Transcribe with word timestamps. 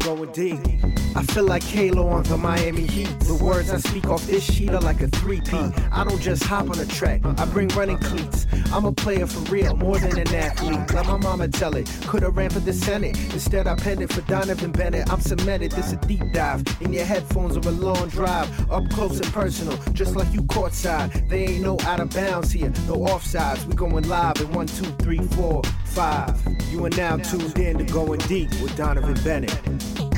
going 0.00 0.32
deep. 0.32 0.99
I 1.16 1.24
feel 1.24 1.44
like 1.44 1.62
Halo 1.62 2.08
on 2.08 2.22
the 2.24 2.36
Miami 2.36 2.86
Heat. 2.86 3.08
The 3.20 3.34
words 3.34 3.70
I 3.70 3.78
speak 3.78 4.06
off 4.06 4.24
this 4.26 4.44
sheet 4.44 4.70
are 4.70 4.80
like 4.80 5.00
a 5.00 5.08
3P. 5.08 5.90
I 5.92 6.04
don't 6.04 6.20
just 6.20 6.44
hop 6.44 6.70
on 6.70 6.78
a 6.78 6.86
track, 6.86 7.22
I 7.24 7.44
bring 7.46 7.68
running 7.68 7.98
cleats. 7.98 8.46
I'm 8.72 8.84
a 8.84 8.92
player 8.92 9.26
for 9.26 9.40
real, 9.52 9.76
more 9.76 9.98
than 9.98 10.16
an 10.18 10.32
athlete. 10.32 10.78
Let 10.94 11.06
my 11.06 11.16
mama 11.16 11.48
tell 11.48 11.74
it. 11.74 11.90
Could've 12.06 12.36
ran 12.36 12.50
for 12.50 12.60
the 12.60 12.72
Senate. 12.72 13.18
Instead, 13.32 13.66
I 13.66 13.74
penned 13.74 14.02
it 14.02 14.12
for 14.12 14.20
Donnovan 14.22 14.72
Bennett. 14.72 15.12
I'm 15.12 15.20
cemented, 15.20 15.72
this 15.72 15.92
a 15.92 15.96
deep 15.96 16.22
dive. 16.32 16.62
In 16.80 16.92
your 16.92 17.04
headphones 17.04 17.56
or 17.56 17.68
a 17.68 17.72
long 17.72 18.08
drive. 18.08 18.48
Up 18.70 18.88
close 18.90 19.18
and 19.18 19.32
personal, 19.32 19.76
just 19.92 20.14
like 20.14 20.32
you 20.32 20.42
courtside. 20.42 21.28
They 21.28 21.46
ain't 21.46 21.62
no 21.62 21.76
out 21.82 22.00
of 22.00 22.10
bounds 22.10 22.52
here, 22.52 22.68
no 22.86 22.96
offsides. 22.98 23.64
We 23.66 23.74
going 23.74 24.08
live 24.08 24.40
in 24.40 24.52
one, 24.52 24.66
two, 24.66 24.84
three, 25.02 25.18
four, 25.18 25.62
five. 25.86 26.40
You 26.70 26.84
are 26.84 26.90
now 26.90 27.16
tuned 27.16 27.58
in 27.58 27.78
to 27.78 27.84
Going 27.84 28.20
Deep 28.20 28.50
with 28.60 28.76
Donnovan 28.76 29.22
Bennett. 29.24 30.09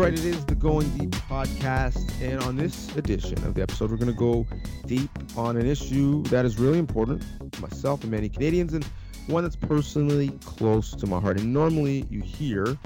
Right, 0.00 0.14
it 0.14 0.24
is 0.24 0.46
the 0.46 0.54
Going 0.54 0.88
Deep 0.96 1.10
podcast. 1.10 2.10
And 2.22 2.42
on 2.44 2.56
this 2.56 2.96
edition 2.96 3.36
of 3.44 3.52
the 3.52 3.60
episode, 3.60 3.90
we're 3.90 3.98
going 3.98 4.10
to 4.10 4.18
go 4.18 4.46
deep 4.86 5.10
on 5.36 5.58
an 5.58 5.66
issue 5.66 6.22
that 6.28 6.46
is 6.46 6.58
really 6.58 6.78
important 6.78 7.22
to 7.52 7.60
myself 7.60 8.00
and 8.00 8.10
many 8.10 8.30
Canadians, 8.30 8.72
and 8.72 8.82
one 9.26 9.42
that's 9.42 9.56
personally 9.56 10.30
close 10.42 10.92
to 10.92 11.06
my 11.06 11.20
heart. 11.20 11.38
And 11.38 11.52
normally 11.52 12.06
you 12.08 12.22
hear 12.22 12.78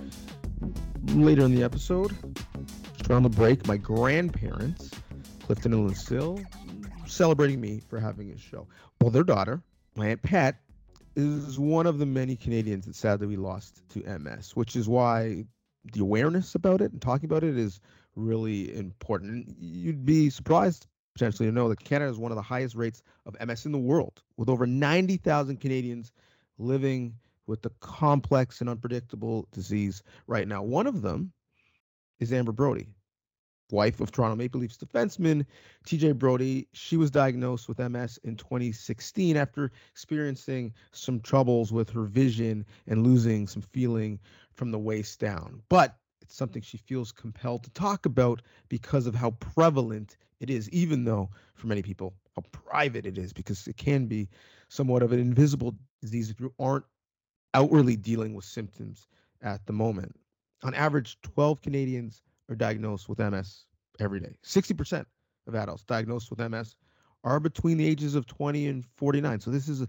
later 1.10 1.44
in 1.44 1.54
the 1.54 1.62
episode, 1.62 2.16
just 2.96 3.08
around 3.08 3.22
the 3.22 3.28
break, 3.28 3.64
my 3.68 3.76
grandparents, 3.76 4.90
Clifton 5.44 5.72
and 5.72 5.86
Lucille, 5.86 6.40
celebrating 7.06 7.60
me 7.60 7.80
for 7.88 8.00
having 8.00 8.32
a 8.32 8.36
show. 8.36 8.66
Well, 9.00 9.10
their 9.10 9.22
daughter, 9.22 9.62
my 9.94 10.08
Aunt 10.08 10.22
Pat, 10.22 10.56
is 11.14 11.60
one 11.60 11.86
of 11.86 11.98
the 11.98 12.06
many 12.06 12.34
Canadians 12.34 12.86
that 12.86 12.96
sadly 12.96 13.28
we 13.28 13.36
lost 13.36 13.88
to 13.90 14.02
MS, 14.18 14.56
which 14.56 14.74
is 14.74 14.88
why 14.88 15.44
the 15.92 16.00
awareness 16.00 16.54
about 16.54 16.80
it 16.80 16.92
and 16.92 17.00
talking 17.00 17.26
about 17.26 17.44
it 17.44 17.58
is 17.58 17.80
really 18.16 18.74
important. 18.74 19.54
You'd 19.58 20.04
be 20.04 20.30
surprised 20.30 20.86
potentially 21.14 21.48
to 21.48 21.54
know 21.54 21.68
that 21.68 21.82
Canada 21.82 22.10
is 22.10 22.18
one 22.18 22.32
of 22.32 22.36
the 22.36 22.42
highest 22.42 22.74
rates 22.74 23.02
of 23.26 23.36
MS 23.46 23.66
in 23.66 23.72
the 23.72 23.78
world, 23.78 24.22
with 24.36 24.48
over 24.48 24.66
90,000 24.66 25.58
Canadians 25.58 26.12
living 26.58 27.14
with 27.46 27.62
the 27.62 27.70
complex 27.80 28.60
and 28.60 28.70
unpredictable 28.70 29.46
disease 29.52 30.02
right 30.26 30.48
now. 30.48 30.62
One 30.62 30.86
of 30.86 31.02
them 31.02 31.32
is 32.18 32.32
Amber 32.32 32.52
Brodie, 32.52 32.88
wife 33.70 34.00
of 34.00 34.10
Toronto 34.10 34.36
Maple 34.36 34.60
Leafs 34.60 34.76
defenseman 34.76 35.44
TJ 35.86 36.18
Brodie. 36.18 36.68
She 36.72 36.96
was 36.96 37.10
diagnosed 37.10 37.68
with 37.68 37.78
MS 37.78 38.18
in 38.24 38.36
2016 38.36 39.36
after 39.36 39.70
experiencing 39.90 40.72
some 40.92 41.20
troubles 41.20 41.72
with 41.72 41.90
her 41.90 42.04
vision 42.04 42.64
and 42.86 43.06
losing 43.06 43.46
some 43.46 43.62
feeling 43.62 44.18
from 44.54 44.70
the 44.70 44.78
waist 44.78 45.20
down. 45.20 45.62
But 45.68 45.96
it's 46.22 46.34
something 46.34 46.62
mm. 46.62 46.66
she 46.66 46.78
feels 46.78 47.12
compelled 47.12 47.64
to 47.64 47.70
talk 47.70 48.06
about 48.06 48.42
because 48.68 49.06
of 49.06 49.14
how 49.14 49.32
prevalent 49.32 50.16
it 50.40 50.50
is, 50.50 50.68
even 50.70 51.04
though 51.04 51.30
for 51.54 51.66
many 51.66 51.82
people, 51.82 52.14
how 52.34 52.42
private 52.50 53.06
it 53.06 53.18
is, 53.18 53.32
because 53.32 53.66
it 53.66 53.76
can 53.76 54.06
be 54.06 54.28
somewhat 54.68 55.02
of 55.02 55.12
an 55.12 55.20
invisible 55.20 55.74
disease 56.00 56.30
if 56.30 56.40
you 56.40 56.52
aren't 56.58 56.84
outwardly 57.54 57.96
dealing 57.96 58.34
with 58.34 58.44
symptoms 58.44 59.06
at 59.42 59.64
the 59.66 59.72
moment. 59.72 60.14
On 60.62 60.74
average, 60.74 61.18
12 61.22 61.62
Canadians 61.62 62.22
are 62.48 62.56
diagnosed 62.56 63.08
with 63.08 63.18
MS 63.18 63.64
every 64.00 64.20
day. 64.20 64.34
60% 64.44 65.04
of 65.46 65.54
adults 65.54 65.84
diagnosed 65.84 66.30
with 66.30 66.40
MS 66.40 66.74
are 67.22 67.40
between 67.40 67.78
the 67.78 67.86
ages 67.86 68.14
of 68.14 68.26
20 68.26 68.66
and 68.66 68.84
49. 68.96 69.40
So 69.40 69.50
this 69.50 69.68
is 69.68 69.82
a, 69.82 69.88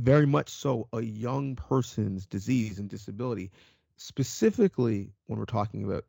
very 0.00 0.26
much 0.26 0.50
so 0.50 0.88
a 0.92 1.00
young 1.00 1.56
person's 1.56 2.26
disease 2.26 2.78
and 2.78 2.88
disability, 2.88 3.50
specifically 3.96 5.12
when 5.26 5.38
we're 5.38 5.44
talking 5.44 5.84
about 5.84 6.04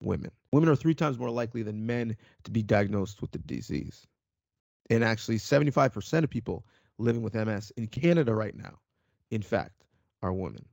women. 0.00 0.30
Women 0.52 0.68
are 0.68 0.76
three 0.76 0.94
times 0.94 1.18
more 1.18 1.30
likely 1.30 1.62
than 1.62 1.86
men 1.86 2.16
to 2.44 2.50
be 2.50 2.62
diagnosed 2.62 3.20
with 3.20 3.30
the 3.32 3.38
disease. 3.38 4.06
And 4.90 5.04
actually, 5.04 5.36
75% 5.36 6.24
of 6.24 6.30
people 6.30 6.64
living 6.98 7.22
with 7.22 7.34
MS 7.34 7.72
in 7.76 7.86
Canada 7.86 8.34
right 8.34 8.56
now, 8.56 8.78
in 9.30 9.42
fact, 9.42 9.84
are 10.22 10.32
women. 10.32 10.64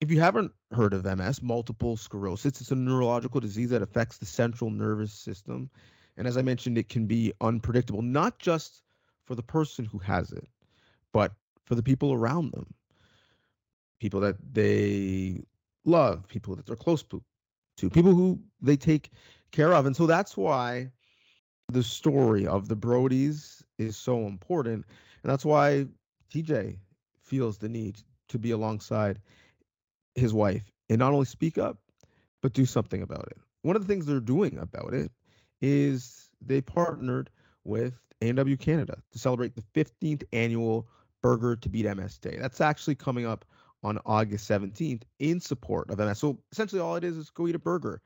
If 0.00 0.12
you 0.12 0.20
haven't 0.20 0.52
heard 0.72 0.94
of 0.94 1.04
MS, 1.04 1.42
multiple 1.42 1.96
sclerosis, 1.96 2.60
it's 2.60 2.70
a 2.70 2.76
neurological 2.76 3.40
disease 3.40 3.70
that 3.70 3.82
affects 3.82 4.18
the 4.18 4.26
central 4.26 4.70
nervous 4.70 5.12
system. 5.12 5.68
And 6.16 6.28
as 6.28 6.36
I 6.36 6.42
mentioned, 6.42 6.78
it 6.78 6.88
can 6.88 7.06
be 7.06 7.32
unpredictable, 7.40 8.02
not 8.02 8.38
just 8.38 8.82
for 9.24 9.34
the 9.34 9.42
person 9.42 9.84
who 9.84 9.98
has 9.98 10.30
it, 10.30 10.46
but 11.12 11.32
for 11.68 11.74
the 11.74 11.82
people 11.82 12.14
around 12.14 12.50
them. 12.52 12.66
People 14.00 14.20
that 14.20 14.36
they 14.54 15.42
love, 15.84 16.26
people 16.26 16.56
that 16.56 16.64
they're 16.64 16.76
close 16.76 17.02
to, 17.02 17.22
people 17.90 18.14
who 18.14 18.40
they 18.62 18.76
take 18.76 19.10
care 19.52 19.74
of. 19.74 19.84
And 19.84 19.94
so 19.94 20.06
that's 20.06 20.34
why 20.34 20.90
the 21.68 21.82
story 21.82 22.46
of 22.46 22.68
the 22.68 22.76
Brodies 22.76 23.62
is 23.76 23.98
so 23.98 24.26
important. 24.26 24.86
And 25.22 25.30
that's 25.30 25.44
why 25.44 25.86
TJ 26.32 26.78
feels 27.22 27.58
the 27.58 27.68
need 27.68 27.98
to 28.28 28.38
be 28.38 28.52
alongside 28.52 29.20
his 30.14 30.32
wife 30.32 30.72
and 30.88 30.98
not 30.98 31.12
only 31.12 31.26
speak 31.26 31.58
up, 31.58 31.76
but 32.40 32.54
do 32.54 32.64
something 32.64 33.02
about 33.02 33.26
it. 33.30 33.36
One 33.60 33.76
of 33.76 33.82
the 33.82 33.88
things 33.88 34.06
they're 34.06 34.20
doing 34.20 34.56
about 34.58 34.94
it 34.94 35.12
is 35.60 36.30
they 36.40 36.62
partnered 36.62 37.28
with 37.64 38.00
A&W 38.22 38.56
Canada 38.56 38.96
to 39.12 39.18
celebrate 39.18 39.54
the 39.54 39.64
15th 39.74 40.22
annual 40.32 40.88
Burger 41.22 41.56
to 41.56 41.68
Beat 41.68 41.84
MS 41.96 42.18
Day. 42.18 42.36
That's 42.40 42.60
actually 42.60 42.94
coming 42.94 43.26
up 43.26 43.44
on 43.82 43.98
August 44.06 44.48
17th 44.48 45.02
in 45.18 45.40
support 45.40 45.90
of 45.90 45.98
MS. 45.98 46.18
So 46.18 46.38
essentially, 46.52 46.80
all 46.80 46.96
it 46.96 47.04
is 47.04 47.16
is 47.16 47.30
go 47.30 47.46
eat 47.46 47.54
a 47.54 47.58
burger. 47.58 48.00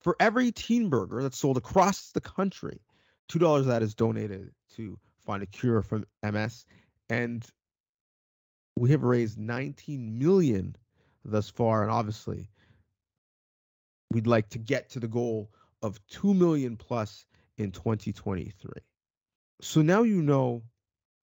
For 0.00 0.16
every 0.20 0.52
teen 0.52 0.88
burger 0.88 1.22
that's 1.22 1.38
sold 1.38 1.56
across 1.56 2.12
the 2.12 2.20
country, 2.20 2.80
$2 3.30 3.60
of 3.60 3.66
that 3.66 3.82
is 3.82 3.94
donated 3.94 4.50
to 4.76 4.98
find 5.18 5.42
a 5.42 5.46
cure 5.46 5.82
from 5.82 6.04
MS. 6.22 6.64
And 7.08 7.44
we 8.76 8.90
have 8.90 9.02
raised 9.02 9.38
19 9.38 10.18
million 10.18 10.76
thus 11.24 11.50
far, 11.50 11.82
and 11.82 11.90
obviously, 11.90 12.48
we'd 14.12 14.26
like 14.26 14.48
to 14.50 14.58
get 14.58 14.88
to 14.90 15.00
the 15.00 15.08
goal 15.08 15.50
of 15.82 16.00
2 16.08 16.34
million 16.34 16.76
plus 16.76 17.26
in 17.58 17.72
2023. 17.72 18.70
So 19.60 19.82
now 19.82 20.02
you 20.02 20.22
know 20.22 20.62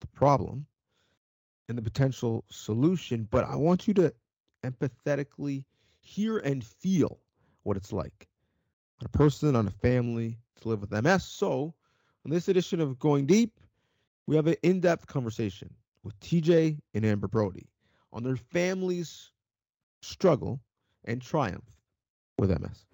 the 0.01 0.07
problem 0.07 0.65
and 1.69 1.77
the 1.77 1.81
potential 1.81 2.43
solution, 2.49 3.27
but 3.31 3.45
I 3.45 3.55
want 3.55 3.87
you 3.87 3.93
to 3.95 4.13
empathetically 4.63 5.65
hear 5.99 6.39
and 6.39 6.63
feel 6.63 7.19
what 7.63 7.77
it's 7.77 7.93
like 7.93 8.27
on 9.01 9.05
a 9.05 9.17
person, 9.17 9.55
on 9.55 9.67
a 9.67 9.71
family 9.71 10.37
to 10.61 10.69
live 10.69 10.81
with 10.81 10.91
MS. 10.91 11.23
So, 11.23 11.73
on 12.25 12.31
this 12.31 12.47
edition 12.47 12.79
of 12.79 12.99
Going 12.99 13.25
Deep, 13.25 13.59
we 14.27 14.35
have 14.35 14.47
an 14.47 14.55
in 14.63 14.79
depth 14.79 15.07
conversation 15.07 15.73
with 16.03 16.19
TJ 16.19 16.79
and 16.93 17.05
Amber 17.05 17.27
Brodie 17.27 17.67
on 18.13 18.23
their 18.23 18.35
families' 18.35 19.31
struggle, 20.03 20.61
and 21.05 21.21
triumph 21.21 21.69
with 22.37 22.49
MS. 22.49 22.85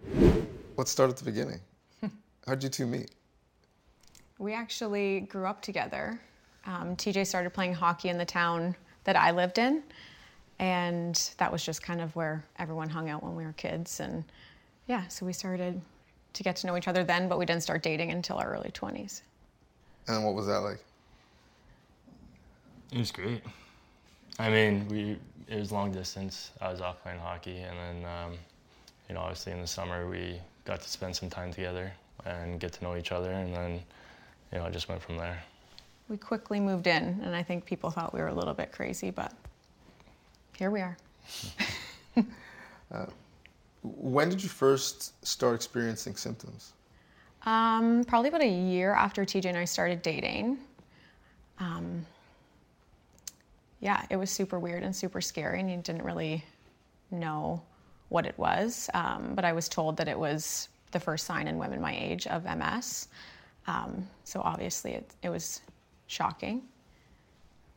Let's 0.78 0.92
start 0.92 1.10
at 1.10 1.18
the 1.18 1.26
beginning. 1.26 1.60
How'd 2.48 2.64
you 2.64 2.70
two 2.70 2.88
meet? 2.88 3.12
We 4.38 4.54
actually 4.54 5.22
grew 5.22 5.46
up 5.46 5.62
together. 5.62 6.22
Um, 6.66 6.96
TJ 6.96 7.26
started 7.26 7.52
playing 7.52 7.74
hockey 7.74 8.10
in 8.10 8.18
the 8.18 8.26
town 8.26 8.76
that 9.04 9.16
I 9.16 9.32
lived 9.32 9.58
in, 9.58 9.84
and 10.60 11.16
that 11.38 11.52
was 11.52 11.64
just 11.64 11.82
kind 11.82 12.02
of 12.02 12.16
where 12.16 12.44
everyone 12.58 12.90
hung 12.90 13.10
out 13.10 13.24
when 13.24 13.36
we 13.36 13.46
were 13.46 13.54
kids. 13.54 14.00
And 14.00 14.24
yeah, 14.88 15.08
so 15.08 15.26
we 15.26 15.34
started 15.34 15.80
to 16.34 16.44
get 16.44 16.56
to 16.58 16.68
know 16.68 16.78
each 16.78 16.88
other 16.88 17.04
then, 17.04 17.28
but 17.28 17.40
we 17.40 17.46
didn't 17.46 17.64
start 17.64 17.82
dating 17.82 18.12
until 18.12 18.38
our 18.38 18.54
early 18.54 18.72
20s. 18.72 19.22
And 20.08 20.24
what 20.26 20.36
was 20.36 20.48
that 20.48 20.60
like? 20.60 20.80
It 22.92 22.98
was 22.98 23.12
great. 23.12 23.44
I 24.40 24.50
mean, 24.50 24.88
we 24.88 25.18
it 25.48 25.60
was 25.60 25.72
long 25.72 25.92
distance. 25.92 26.52
I 26.62 26.72
was 26.72 26.82
off 26.82 27.02
playing 27.04 27.20
hockey, 27.20 27.58
and 27.60 27.78
then 27.78 28.12
um, 28.12 28.34
you 29.08 29.16
know, 29.16 29.22
obviously 29.22 29.54
in 29.54 29.62
the 29.62 29.68
summer 29.68 30.10
we 30.10 30.40
got 30.66 30.82
to 30.82 30.90
spend 30.90 31.16
some 31.16 31.30
time 31.30 31.52
together 31.52 31.92
and 32.26 32.60
get 32.60 32.74
to 32.74 32.84
know 32.84 32.96
each 32.96 33.12
other, 33.12 33.32
and 33.32 33.54
then 33.54 33.80
you 34.52 34.60
know, 34.60 34.66
I 34.66 34.70
just 34.70 34.90
went 34.90 35.02
from 35.02 35.18
there. 35.18 35.44
We 36.10 36.18
quickly 36.18 36.60
moved 36.60 36.88
in, 36.88 37.22
and 37.24 37.36
I 37.36 37.44
think 37.44 37.66
people 37.66 37.92
thought 37.92 38.14
we 38.14 38.20
were 38.20 38.28
a 38.28 38.34
little 38.34 38.56
bit 38.56 38.72
crazy, 38.72 39.12
but 39.12 39.32
here 40.58 40.72
we 40.72 40.82
are. 40.82 40.98
uh, 42.92 43.06
when 43.84 44.28
did 44.28 44.42
you 44.42 44.50
first 44.50 45.26
start 45.26 45.56
experiencing 45.56 46.16
symptoms? 46.16 46.74
Um, 47.46 48.04
probably 48.06 48.30
about 48.30 48.42
a 48.42 48.48
year 48.48 48.94
after 48.94 49.24
TJ 49.24 49.46
and 49.46 49.58
I 49.58 49.66
started 49.66 50.02
dating. 50.02 50.58
Um, 51.60 52.06
yeah, 53.80 54.06
it 54.10 54.18
was 54.18 54.30
super 54.30 54.60
weird 54.60 54.84
and 54.84 54.96
super 54.96 55.22
scary, 55.22 55.60
and 55.60 55.70
you 55.70 55.78
didn't 55.78 56.04
really 56.04 56.44
know 57.12 57.62
what 58.10 58.26
it 58.26 58.38
was. 58.38 58.90
Um, 58.94 59.34
but 59.36 59.46
I 59.46 59.54
was 59.54 59.70
told 59.70 59.96
that 59.98 60.08
it 60.08 60.18
was 60.18 60.70
the 60.92 61.00
first 61.00 61.26
sign 61.26 61.48
in 61.48 61.58
women 61.58 61.80
my 61.80 61.96
age 61.96 62.28
of 62.28 62.44
MS. 62.44 63.08
Um, 63.68 64.08
so 64.24 64.42
obviously, 64.42 64.94
it, 64.94 65.10
it 65.22 65.30
was 65.30 65.62
shocking. 66.10 66.64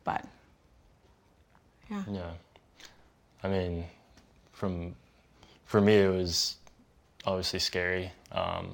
But 0.03 0.25
yeah. 1.89 2.03
Yeah. 2.11 2.31
I 3.43 3.47
mean, 3.47 3.85
from 4.51 4.95
for 5.65 5.79
me, 5.79 5.95
it 5.95 6.09
was 6.09 6.57
obviously 7.25 7.59
scary. 7.59 8.11
Um, 8.33 8.71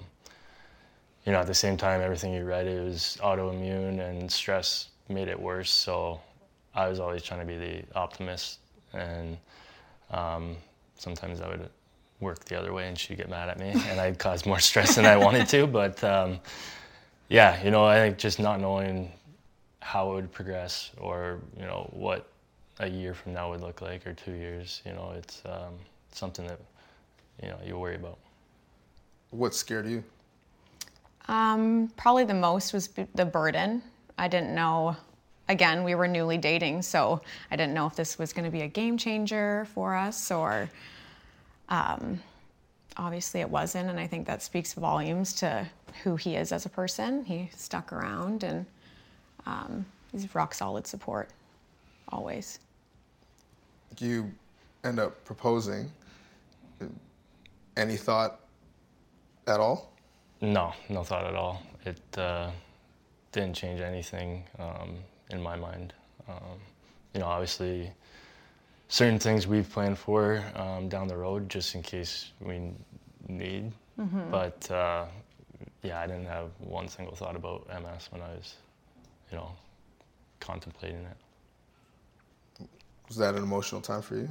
you 1.26 1.34
know, 1.34 1.40
at 1.40 1.48
the 1.48 1.54
same 1.54 1.78
time, 1.78 2.02
everything 2.02 2.34
you 2.34 2.46
read, 2.46 2.66
it 2.66 2.84
was 2.84 3.18
autoimmune 3.22 4.00
and 4.00 4.32
stress 4.32 4.90
made 5.10 5.28
it 5.28 5.40
worse. 5.40 5.70
So 5.70 6.20
I 6.74 6.88
was 6.88 7.00
always 7.00 7.22
trying 7.22 7.42
to 7.42 7.46
be 7.46 7.58
the 7.58 7.84
optimist, 7.96 8.60
and 8.94 9.38
um, 10.10 10.56
sometimes 10.98 11.42
I 11.42 11.50
would 11.50 11.70
work 12.20 12.46
the 12.46 12.58
other 12.58 12.74
way, 12.74 12.88
and 12.88 12.98
she'd 12.98 13.18
get 13.18 13.30
mad 13.30 13.50
at 13.50 13.60
me, 13.60 13.70
and 13.90 14.00
I'd 14.00 14.18
cause 14.18 14.46
more 14.46 14.60
stress 14.60 14.96
than 14.96 15.06
I 15.06 15.18
wanted 15.18 15.48
to. 15.50 15.68
But 15.68 16.02
um, 16.04 16.40
yeah, 17.28 17.62
you 17.64 17.72
know, 17.72 17.86
I 17.86 17.98
think 17.98 18.18
just 18.18 18.40
not 18.40 18.60
knowing 18.60 19.12
how 19.90 20.12
it 20.12 20.14
would 20.14 20.32
progress, 20.32 20.92
or 21.00 21.40
you 21.58 21.66
know, 21.66 21.90
what 21.92 22.28
a 22.78 22.88
year 22.88 23.16
from 23.16 23.34
now 23.34 23.50
would 23.50 23.62
look 23.62 23.82
like, 23.82 24.06
or 24.06 24.14
two 24.14 24.34
years, 24.34 24.84
you 24.86 24.94
know, 24.94 25.16
it's 25.18 25.42
um, 25.46 25.74
something 26.12 26.46
that 26.46 26.60
you 27.42 27.50
know 27.50 27.58
you 27.66 27.76
worry 27.76 27.96
about. 27.96 28.20
What 29.32 29.56
scared 29.56 29.88
you? 29.88 30.04
Um, 31.28 31.92
probably 31.98 32.24
the 32.24 32.36
most 32.36 32.72
was 32.72 32.88
b- 32.88 33.08
the 33.16 33.26
burden. 33.26 33.82
I 34.16 34.28
didn't 34.28 34.54
know. 34.54 34.96
Again, 35.48 35.84
we 35.84 35.96
were 35.96 36.08
newly 36.08 36.38
dating, 36.38 36.84
so 36.84 37.20
I 37.50 37.56
didn't 37.56 37.74
know 37.74 37.88
if 37.88 37.96
this 37.96 38.20
was 38.20 38.32
going 38.32 38.46
to 38.46 38.52
be 38.52 38.62
a 38.62 38.68
game 38.68 38.96
changer 38.96 39.66
for 39.74 39.96
us, 39.96 40.30
or 40.30 40.70
um, 41.70 42.22
obviously 42.96 43.40
it 43.40 43.50
wasn't. 43.50 43.90
And 43.90 44.00
I 44.00 44.06
think 44.06 44.28
that 44.28 44.44
speaks 44.44 44.74
volumes 44.74 45.34
to 45.42 45.66
who 46.04 46.16
he 46.16 46.36
is 46.36 46.52
as 46.52 46.68
a 46.68 46.70
person. 46.70 47.26
He 47.26 47.50
stuck 47.56 47.92
around, 47.92 48.44
and 48.44 48.68
um, 49.50 49.86
he's 50.12 50.34
rock 50.36 50.54
solid 50.54 50.86
support, 50.86 51.30
always. 52.10 52.60
You 53.98 54.32
end 54.84 55.00
up 55.00 55.24
proposing. 55.26 55.92
Any 57.76 57.98
thought 57.98 58.40
at 59.48 59.60
all? 59.60 59.92
No, 60.42 60.74
no 60.90 61.04
thought 61.04 61.26
at 61.26 61.36
all. 61.36 61.62
It 61.86 62.00
uh, 62.18 62.52
didn't 63.32 63.56
change 63.56 63.82
anything 63.82 64.44
um, 64.60 64.96
in 65.32 65.42
my 65.42 65.56
mind. 65.56 65.94
Um, 66.28 66.60
you 67.14 67.20
know, 67.22 67.26
obviously, 67.26 67.92
certain 68.88 69.20
things 69.20 69.48
we've 69.48 69.70
planned 69.70 69.98
for 69.98 70.44
um, 70.56 70.90
down 70.90 71.08
the 71.08 71.18
road 71.18 71.50
just 71.50 71.74
in 71.76 71.82
case 71.82 72.32
we 72.40 72.72
need. 73.28 73.72
But 74.32 74.70
uh, 74.72 75.06
yeah, 75.84 76.00
I 76.02 76.08
didn't 76.08 76.28
have 76.28 76.52
one 76.60 76.88
single 76.88 77.16
thought 77.16 77.36
about 77.36 77.68
MS 77.68 78.10
when 78.12 78.22
I 78.22 78.30
was, 78.30 78.56
you 79.32 79.38
know, 79.38 79.52
contemplating 80.40 81.06
it. 81.06 82.68
Was 83.08 83.18
that 83.18 83.36
an 83.36 83.44
emotional 83.44 83.82
time 83.82 84.02
for 84.02 84.16
you? 84.16 84.30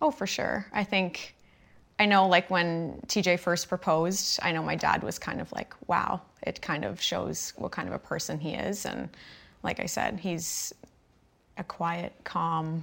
Oh, 0.00 0.10
for 0.10 0.26
sure. 0.26 0.66
I 0.72 0.84
think 0.84 1.34
I 1.98 2.06
know 2.06 2.26
like 2.26 2.48
when 2.48 3.00
TJ 3.08 3.40
first 3.40 3.68
proposed, 3.68 4.40
I 4.42 4.52
know 4.52 4.62
my 4.62 4.76
dad 4.76 5.02
was 5.02 5.18
kind 5.18 5.40
of 5.40 5.52
like, 5.52 5.74
wow, 5.86 6.22
it 6.42 6.62
kind 6.62 6.84
of 6.84 7.00
shows 7.00 7.52
what 7.56 7.72
kind 7.72 7.88
of 7.88 7.94
a 7.94 7.98
person 7.98 8.40
he 8.40 8.54
is. 8.54 8.86
And 8.86 9.08
like 9.62 9.80
I 9.80 9.86
said, 9.86 10.18
he's 10.18 10.72
a 11.58 11.64
quiet, 11.64 12.14
calm 12.24 12.82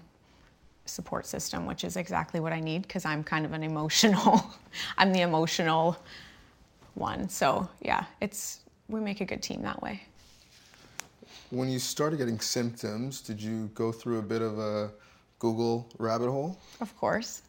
support 0.86 1.26
system, 1.26 1.66
which 1.66 1.84
is 1.84 1.98
exactly 1.98 2.40
what 2.40 2.54
I 2.54 2.60
need 2.60 2.84
because 2.84 3.06
I'm 3.06 3.24
kind 3.24 3.46
of 3.46 3.54
an 3.54 3.64
emotional, 3.64 4.54
I'm 4.98 5.12
the 5.12 5.22
emotional 5.22 5.98
one. 6.94 7.28
So 7.28 7.68
yeah, 7.82 8.06
it's, 8.22 8.60
we 8.88 9.00
make 9.00 9.22
a 9.22 9.26
good 9.26 9.42
team 9.42 9.64
that 9.64 9.82
way. 9.82 10.04
When 11.50 11.70
you 11.70 11.80
started 11.80 12.18
getting 12.18 12.40
symptoms, 12.40 13.22
did 13.22 13.42
you 13.42 13.70
go 13.74 13.92
through 13.92 14.20
a 14.20 14.22
bit 14.22 14.42
of 14.42 14.60
a 14.60 14.92
Google 15.40 15.88
rabbit 15.98 16.30
hole? 16.30 16.60
Of 16.82 16.96
course. 16.98 17.44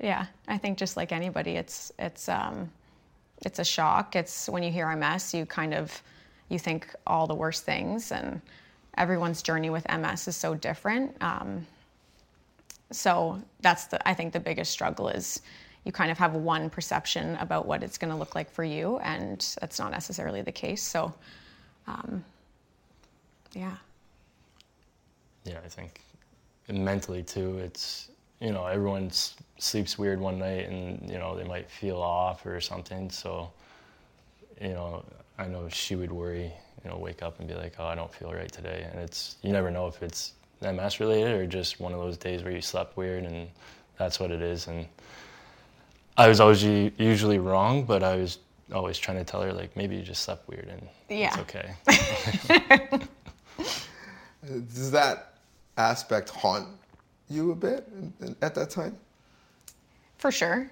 Yeah, 0.00 0.26
I 0.48 0.58
think 0.58 0.78
just 0.78 0.96
like 0.96 1.12
anybody, 1.12 1.52
it's 1.52 1.92
it's 1.98 2.28
um, 2.28 2.70
it's 3.42 3.58
a 3.58 3.64
shock. 3.64 4.16
It's 4.16 4.48
when 4.48 4.62
you 4.62 4.72
hear 4.72 4.94
MS, 4.94 5.34
you 5.34 5.46
kind 5.46 5.74
of 5.74 6.02
you 6.48 6.58
think 6.58 6.94
all 7.06 7.26
the 7.26 7.34
worst 7.34 7.64
things, 7.64 8.10
and 8.10 8.40
everyone's 8.96 9.42
journey 9.42 9.70
with 9.70 9.86
MS 9.88 10.28
is 10.28 10.36
so 10.36 10.54
different. 10.54 11.16
Um, 11.22 11.66
so 12.90 13.40
that's 13.60 13.86
the 13.86 14.06
I 14.08 14.14
think 14.14 14.32
the 14.32 14.40
biggest 14.40 14.70
struggle 14.70 15.08
is 15.08 15.42
you 15.84 15.92
kind 15.92 16.10
of 16.10 16.18
have 16.18 16.34
one 16.34 16.70
perception 16.70 17.36
about 17.36 17.66
what 17.66 17.82
it's 17.82 17.98
going 17.98 18.10
to 18.10 18.16
look 18.16 18.34
like 18.34 18.50
for 18.50 18.64
you, 18.64 18.98
and 18.98 19.56
that's 19.60 19.78
not 19.78 19.90
necessarily 19.90 20.42
the 20.42 20.52
case. 20.52 20.82
So, 20.82 21.12
um, 21.86 22.24
yeah. 23.54 23.74
Yeah, 25.44 25.58
I 25.64 25.68
think 25.68 26.00
mentally 26.68 27.22
too, 27.22 27.58
it's 27.58 28.08
you 28.40 28.50
know 28.52 28.66
everyone 28.66 29.06
s- 29.06 29.34
sleeps 29.58 29.98
weird 29.98 30.20
one 30.20 30.38
night 30.38 30.68
and 30.68 31.08
you 31.10 31.18
know 31.18 31.36
they 31.36 31.44
might 31.44 31.70
feel 31.70 31.96
off 32.00 32.46
or 32.46 32.60
something. 32.60 33.10
So 33.10 33.50
you 34.60 34.68
know 34.70 35.04
I 35.38 35.46
know 35.46 35.68
she 35.68 35.96
would 35.96 36.12
worry, 36.12 36.52
you 36.84 36.90
know, 36.90 36.96
wake 36.98 37.22
up 37.22 37.38
and 37.40 37.48
be 37.48 37.54
like, 37.54 37.74
oh, 37.78 37.86
I 37.86 37.94
don't 37.94 38.12
feel 38.12 38.32
right 38.32 38.50
today, 38.52 38.86
and 38.90 39.00
it's 39.00 39.36
you 39.42 39.52
never 39.52 39.70
know 39.70 39.86
if 39.88 40.02
it's 40.02 40.32
MS 40.62 41.00
related 41.00 41.32
or 41.40 41.46
just 41.46 41.80
one 41.80 41.92
of 41.92 41.98
those 41.98 42.16
days 42.16 42.44
where 42.44 42.52
you 42.52 42.60
slept 42.60 42.96
weird 42.96 43.24
and 43.24 43.48
that's 43.98 44.20
what 44.20 44.30
it 44.30 44.40
is. 44.42 44.68
And 44.68 44.86
I 46.16 46.28
was 46.28 46.38
always 46.38 46.62
usually 46.62 47.38
wrong, 47.38 47.84
but 47.84 48.02
I 48.04 48.14
was 48.16 48.38
always 48.72 48.96
trying 48.98 49.18
to 49.18 49.24
tell 49.24 49.42
her 49.42 49.52
like 49.52 49.76
maybe 49.76 49.96
you 49.96 50.02
just 50.02 50.22
slept 50.22 50.48
weird 50.48 50.68
and 50.68 50.88
Yeah. 51.08 51.30
it's 51.34 51.38
okay. 51.38 52.98
Does 54.44 54.90
that 54.90 55.34
aspect 55.76 56.30
haunt 56.30 56.68
you 57.28 57.52
a 57.52 57.54
bit 57.54 57.88
at 58.42 58.54
that 58.54 58.70
time? 58.70 58.96
For 60.18 60.30
sure. 60.30 60.70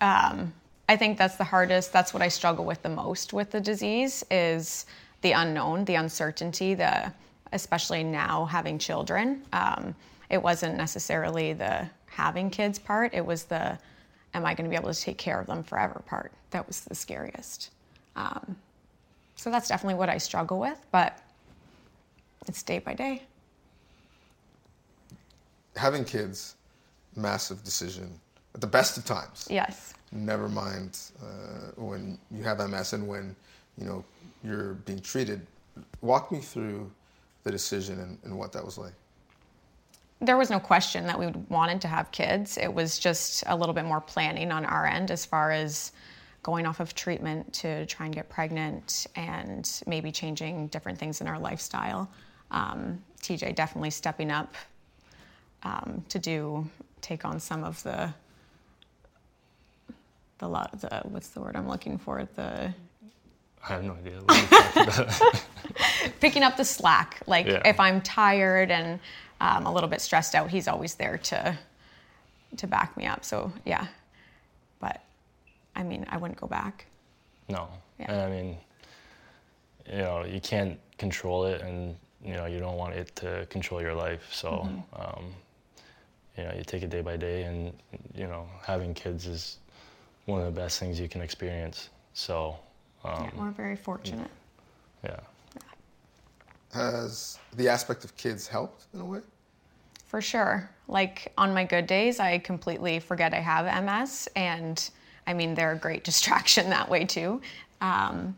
Um, 0.00 0.52
I 0.88 0.96
think 0.96 1.18
that's 1.18 1.36
the 1.36 1.44
hardest. 1.44 1.92
That's 1.92 2.12
what 2.12 2.22
I 2.22 2.28
struggle 2.28 2.64
with 2.64 2.82
the 2.82 2.88
most 2.88 3.32
with 3.32 3.50
the 3.50 3.60
disease 3.60 4.24
is 4.30 4.86
the 5.20 5.32
unknown, 5.32 5.84
the 5.84 5.94
uncertainty. 5.96 6.74
The 6.74 7.12
especially 7.52 8.04
now 8.04 8.44
having 8.44 8.78
children. 8.78 9.42
Um, 9.52 9.94
it 10.28 10.42
wasn't 10.42 10.76
necessarily 10.76 11.52
the 11.52 11.88
having 12.06 12.50
kids 12.50 12.78
part. 12.78 13.14
It 13.14 13.24
was 13.24 13.44
the 13.44 13.78
am 14.34 14.46
I 14.46 14.54
going 14.54 14.64
to 14.64 14.70
be 14.70 14.76
able 14.76 14.92
to 14.92 15.00
take 15.00 15.18
care 15.18 15.40
of 15.40 15.46
them 15.46 15.62
forever 15.62 16.02
part. 16.06 16.32
That 16.50 16.66
was 16.66 16.82
the 16.82 16.94
scariest. 16.94 17.70
Um, 18.16 18.56
so 19.34 19.50
that's 19.50 19.68
definitely 19.68 19.94
what 19.94 20.08
I 20.08 20.18
struggle 20.18 20.60
with, 20.60 20.78
but 20.92 21.18
it's 22.46 22.62
day 22.62 22.78
by 22.78 22.94
day. 22.94 23.22
Having 25.76 26.04
kids, 26.04 26.56
massive 27.16 27.62
decision 27.64 28.18
at 28.54 28.60
the 28.60 28.66
best 28.66 28.98
of 28.98 29.04
times. 29.04 29.46
Yes. 29.50 29.94
Never 30.12 30.48
mind 30.48 30.98
uh, 31.22 31.72
when 31.76 32.18
you 32.30 32.42
have 32.42 32.58
MS 32.58 32.92
and 32.94 33.06
when 33.06 33.36
you 33.78 33.84
know 33.86 34.04
you're 34.42 34.74
being 34.74 35.00
treated. 35.00 35.46
Walk 36.00 36.32
me 36.32 36.40
through 36.40 36.90
the 37.44 37.50
decision 37.50 38.00
and, 38.00 38.18
and 38.24 38.36
what 38.36 38.52
that 38.52 38.64
was 38.64 38.76
like. 38.76 38.92
there 40.20 40.36
was 40.36 40.50
no 40.50 40.60
question 40.60 41.06
that 41.06 41.18
we 41.18 41.28
wanted 41.48 41.80
to 41.80 41.88
have 41.88 42.10
kids. 42.10 42.58
It 42.58 42.72
was 42.72 42.98
just 42.98 43.44
a 43.46 43.56
little 43.56 43.74
bit 43.74 43.84
more 43.84 44.00
planning 44.00 44.52
on 44.52 44.66
our 44.66 44.86
end 44.86 45.10
as 45.10 45.24
far 45.24 45.50
as 45.50 45.92
going 46.42 46.66
off 46.66 46.80
of 46.80 46.94
treatment 46.94 47.52
to 47.52 47.86
try 47.86 48.06
and 48.06 48.14
get 48.14 48.28
pregnant 48.28 49.06
and 49.16 49.82
maybe 49.86 50.10
changing 50.12 50.66
different 50.68 50.98
things 50.98 51.20
in 51.20 51.26
our 51.28 51.38
lifestyle. 51.38 52.10
Um, 52.50 53.02
TJ 53.22 53.54
definitely 53.54 53.90
stepping 53.90 54.30
up 54.30 54.54
um, 55.62 56.04
to 56.08 56.18
do 56.18 56.68
take 57.00 57.24
on 57.24 57.38
some 57.40 57.64
of 57.64 57.82
the 57.82 58.12
the, 60.38 60.48
lo- 60.48 60.66
the 60.80 61.02
what's 61.04 61.28
the 61.28 61.40
word 61.40 61.54
I'm 61.56 61.68
looking 61.68 61.98
for 61.98 62.26
the 62.36 62.72
I 63.62 63.68
have 63.74 63.84
no 63.84 63.92
idea. 63.92 64.18
What 64.24 64.38
you're 64.74 64.84
talking 64.86 65.04
about. 65.04 65.44
picking 66.20 66.42
up 66.42 66.56
the 66.56 66.64
slack. 66.64 67.20
Like 67.26 67.46
Yeah. 67.46 67.60
if 67.66 67.78
I'm 67.78 68.00
tired 68.00 68.70
and 68.70 68.98
um, 69.42 69.66
a 69.66 69.72
little 69.72 69.88
bit 69.88 70.00
stressed 70.00 70.34
out, 70.34 70.48
he's 70.50 70.66
always 70.66 70.94
there 70.94 71.18
to 71.18 71.58
to 72.56 72.66
back 72.66 72.96
me 72.96 73.06
up. 73.06 73.24
So 73.24 73.52
yeah, 73.66 73.86
but 74.80 75.02
I 75.76 75.82
mean, 75.82 76.06
I 76.08 76.16
wouldn't 76.16 76.40
go 76.40 76.46
back. 76.46 76.86
No. 77.50 77.68
Yeah. 77.98 78.12
And 78.12 78.20
I 78.22 78.30
mean, 78.30 78.56
you 79.92 79.98
know, 79.98 80.24
you 80.24 80.40
can't 80.40 80.78
control 80.98 81.44
it, 81.44 81.60
and 81.60 81.96
you 82.24 82.34
know, 82.34 82.46
you 82.46 82.58
don't 82.58 82.76
want 82.76 82.94
it 82.94 83.14
to 83.16 83.46
control 83.50 83.80
your 83.80 83.94
life. 83.94 84.28
So, 84.32 84.68
um, 84.94 85.34
you 86.36 86.44
know, 86.44 86.52
you 86.56 86.64
take 86.64 86.82
it 86.82 86.90
day 86.90 87.00
by 87.00 87.16
day, 87.16 87.44
and 87.44 87.72
you 88.14 88.26
know, 88.26 88.46
having 88.62 88.94
kids 88.94 89.26
is 89.26 89.58
one 90.26 90.40
of 90.40 90.46
the 90.54 90.60
best 90.60 90.78
things 90.78 91.00
you 91.00 91.08
can 91.08 91.20
experience. 91.20 91.88
So, 92.14 92.56
um, 93.04 93.24
yeah, 93.24 93.30
we're 93.42 93.50
very 93.50 93.76
fortunate. 93.76 94.30
yeah. 95.04 95.20
Has 96.72 97.38
the 97.56 97.68
aspect 97.68 98.04
of 98.04 98.16
kids 98.16 98.46
helped 98.46 98.84
in 98.94 99.00
a 99.00 99.04
way? 99.04 99.20
For 100.06 100.20
sure. 100.20 100.70
Like 100.88 101.32
on 101.36 101.52
my 101.54 101.64
good 101.64 101.86
days, 101.86 102.20
I 102.20 102.38
completely 102.38 103.00
forget 103.00 103.34
I 103.34 103.40
have 103.40 103.84
MS, 103.84 104.28
and 104.36 104.90
I 105.26 105.34
mean 105.34 105.54
they're 105.54 105.72
a 105.72 105.78
great 105.78 106.04
distraction 106.10 106.70
that 106.70 106.88
way 106.88 107.04
too. 107.04 107.40
Um, 107.80 108.36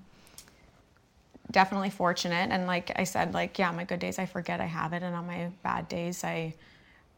definitely 1.53 1.91
fortunate, 1.91 2.51
and 2.51 2.67
like 2.67 2.91
I 2.97 3.05
said, 3.05 3.35
like 3.35 3.59
yeah, 3.59 3.71
my 3.71 3.85
good 3.85 4.01
days 4.01 4.19
I 4.19 4.27
forget 4.27 4.61
I 4.61 4.67
have 4.67 4.93
it, 4.93 5.03
and 5.03 5.15
on 5.15 5.27
my 5.27 5.51
bad 5.63 5.89
days 5.89 6.25
I, 6.25 6.55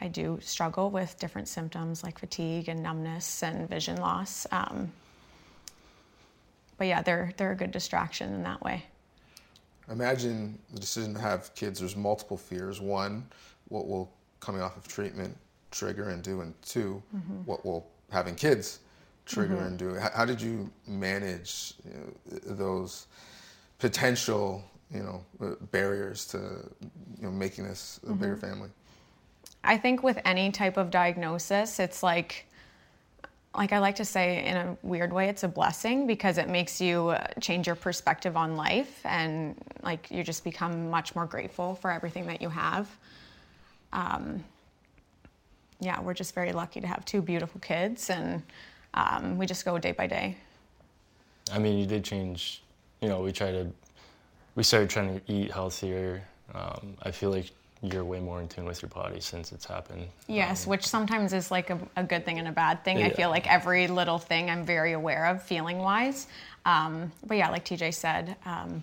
I 0.00 0.08
do 0.08 0.38
struggle 0.42 0.90
with 0.90 1.18
different 1.18 1.48
symptoms 1.48 2.02
like 2.02 2.18
fatigue 2.18 2.68
and 2.68 2.82
numbness 2.82 3.42
and 3.42 3.68
vision 3.68 3.96
loss. 3.96 4.46
Um, 4.50 4.92
but 6.76 6.86
yeah, 6.88 7.02
they're 7.02 7.32
they're 7.36 7.52
a 7.52 7.56
good 7.56 7.70
distraction 7.70 8.34
in 8.34 8.42
that 8.42 8.60
way. 8.62 8.84
Imagine 9.90 10.58
the 10.72 10.80
decision 10.80 11.14
to 11.14 11.20
have 11.20 11.54
kids. 11.54 11.78
There's 11.80 11.96
multiple 11.96 12.36
fears. 12.36 12.80
One, 12.80 13.26
what 13.68 13.86
will 13.86 14.10
coming 14.40 14.60
off 14.60 14.76
of 14.76 14.88
treatment 14.88 15.36
trigger 15.70 16.10
and 16.10 16.22
do, 16.22 16.40
and 16.40 16.54
2 16.62 17.02
what 17.44 17.64
will 17.64 17.86
having 18.10 18.34
kids 18.34 18.80
trigger 19.26 19.56
and 19.56 19.78
do. 19.78 19.94
How, 19.94 20.10
how 20.14 20.24
did 20.24 20.40
you 20.40 20.70
manage 20.86 21.74
you 21.84 21.92
know, 21.92 22.54
those 22.54 23.06
potential, 23.78 24.64
you 24.92 25.02
know, 25.02 25.24
uh, 25.40 25.54
barriers 25.72 26.26
to 26.26 26.38
you 26.38 27.22
know 27.22 27.30
making 27.30 27.64
this 27.64 28.00
a 28.08 28.12
bigger 28.12 28.36
family? 28.36 28.70
I 29.62 29.78
think 29.78 30.02
with 30.02 30.20
any 30.24 30.50
type 30.50 30.76
of 30.76 30.90
diagnosis, 30.90 31.80
it's 31.80 32.02
like, 32.02 32.46
like 33.56 33.72
I 33.72 33.78
like 33.78 33.96
to 33.96 34.04
say 34.04 34.44
in 34.44 34.56
a 34.56 34.76
weird 34.82 35.12
way, 35.12 35.28
it's 35.28 35.42
a 35.42 35.48
blessing 35.48 36.06
because 36.06 36.36
it 36.38 36.48
makes 36.48 36.80
you 36.80 37.08
uh, 37.08 37.26
change 37.40 37.66
your 37.66 37.76
perspective 37.76 38.36
on 38.36 38.56
life 38.56 39.00
and 39.04 39.56
like 39.82 40.10
you 40.10 40.22
just 40.22 40.44
become 40.44 40.90
much 40.90 41.14
more 41.14 41.24
grateful 41.24 41.74
for 41.76 41.90
everything 41.90 42.26
that 42.26 42.42
you 42.42 42.50
have. 42.50 42.88
Um, 43.92 44.44
yeah, 45.80 46.00
we're 46.00 46.14
just 46.14 46.34
very 46.34 46.52
lucky 46.52 46.80
to 46.80 46.86
have 46.86 47.04
two 47.04 47.22
beautiful 47.22 47.60
kids 47.60 48.10
and 48.10 48.42
um, 48.92 49.38
we 49.38 49.46
just 49.46 49.64
go 49.64 49.78
day 49.78 49.92
by 49.92 50.06
day. 50.06 50.36
I 51.52 51.58
mean, 51.58 51.78
you 51.78 51.86
did 51.86 52.04
change. 52.04 52.63
You 53.04 53.10
know, 53.10 53.20
we 53.20 53.32
try 53.32 53.50
to. 53.52 53.70
We 54.54 54.62
started 54.62 54.88
trying 54.88 55.20
to 55.20 55.30
eat 55.30 55.50
healthier. 55.50 56.22
Um, 56.54 56.96
I 57.02 57.10
feel 57.10 57.30
like 57.30 57.50
you're 57.82 58.02
way 58.02 58.18
more 58.18 58.40
in 58.40 58.48
tune 58.48 58.64
with 58.64 58.80
your 58.80 58.88
body 58.88 59.20
since 59.20 59.52
it's 59.52 59.66
happened. 59.66 60.06
Yes, 60.26 60.66
which 60.66 60.86
sometimes 60.86 61.34
is 61.34 61.50
like 61.50 61.68
a, 61.68 61.78
a 61.96 62.02
good 62.02 62.24
thing 62.24 62.38
and 62.38 62.48
a 62.48 62.52
bad 62.52 62.82
thing. 62.82 63.02
I 63.02 63.10
feel 63.10 63.28
like 63.28 63.46
every 63.46 63.88
little 63.88 64.18
thing 64.18 64.48
I'm 64.48 64.64
very 64.64 64.92
aware 64.92 65.26
of 65.26 65.42
feeling 65.42 65.78
wise. 65.80 66.28
Um, 66.64 67.12
but 67.26 67.36
yeah, 67.36 67.50
like 67.50 67.66
TJ 67.66 67.92
said, 67.92 68.36
um, 68.46 68.82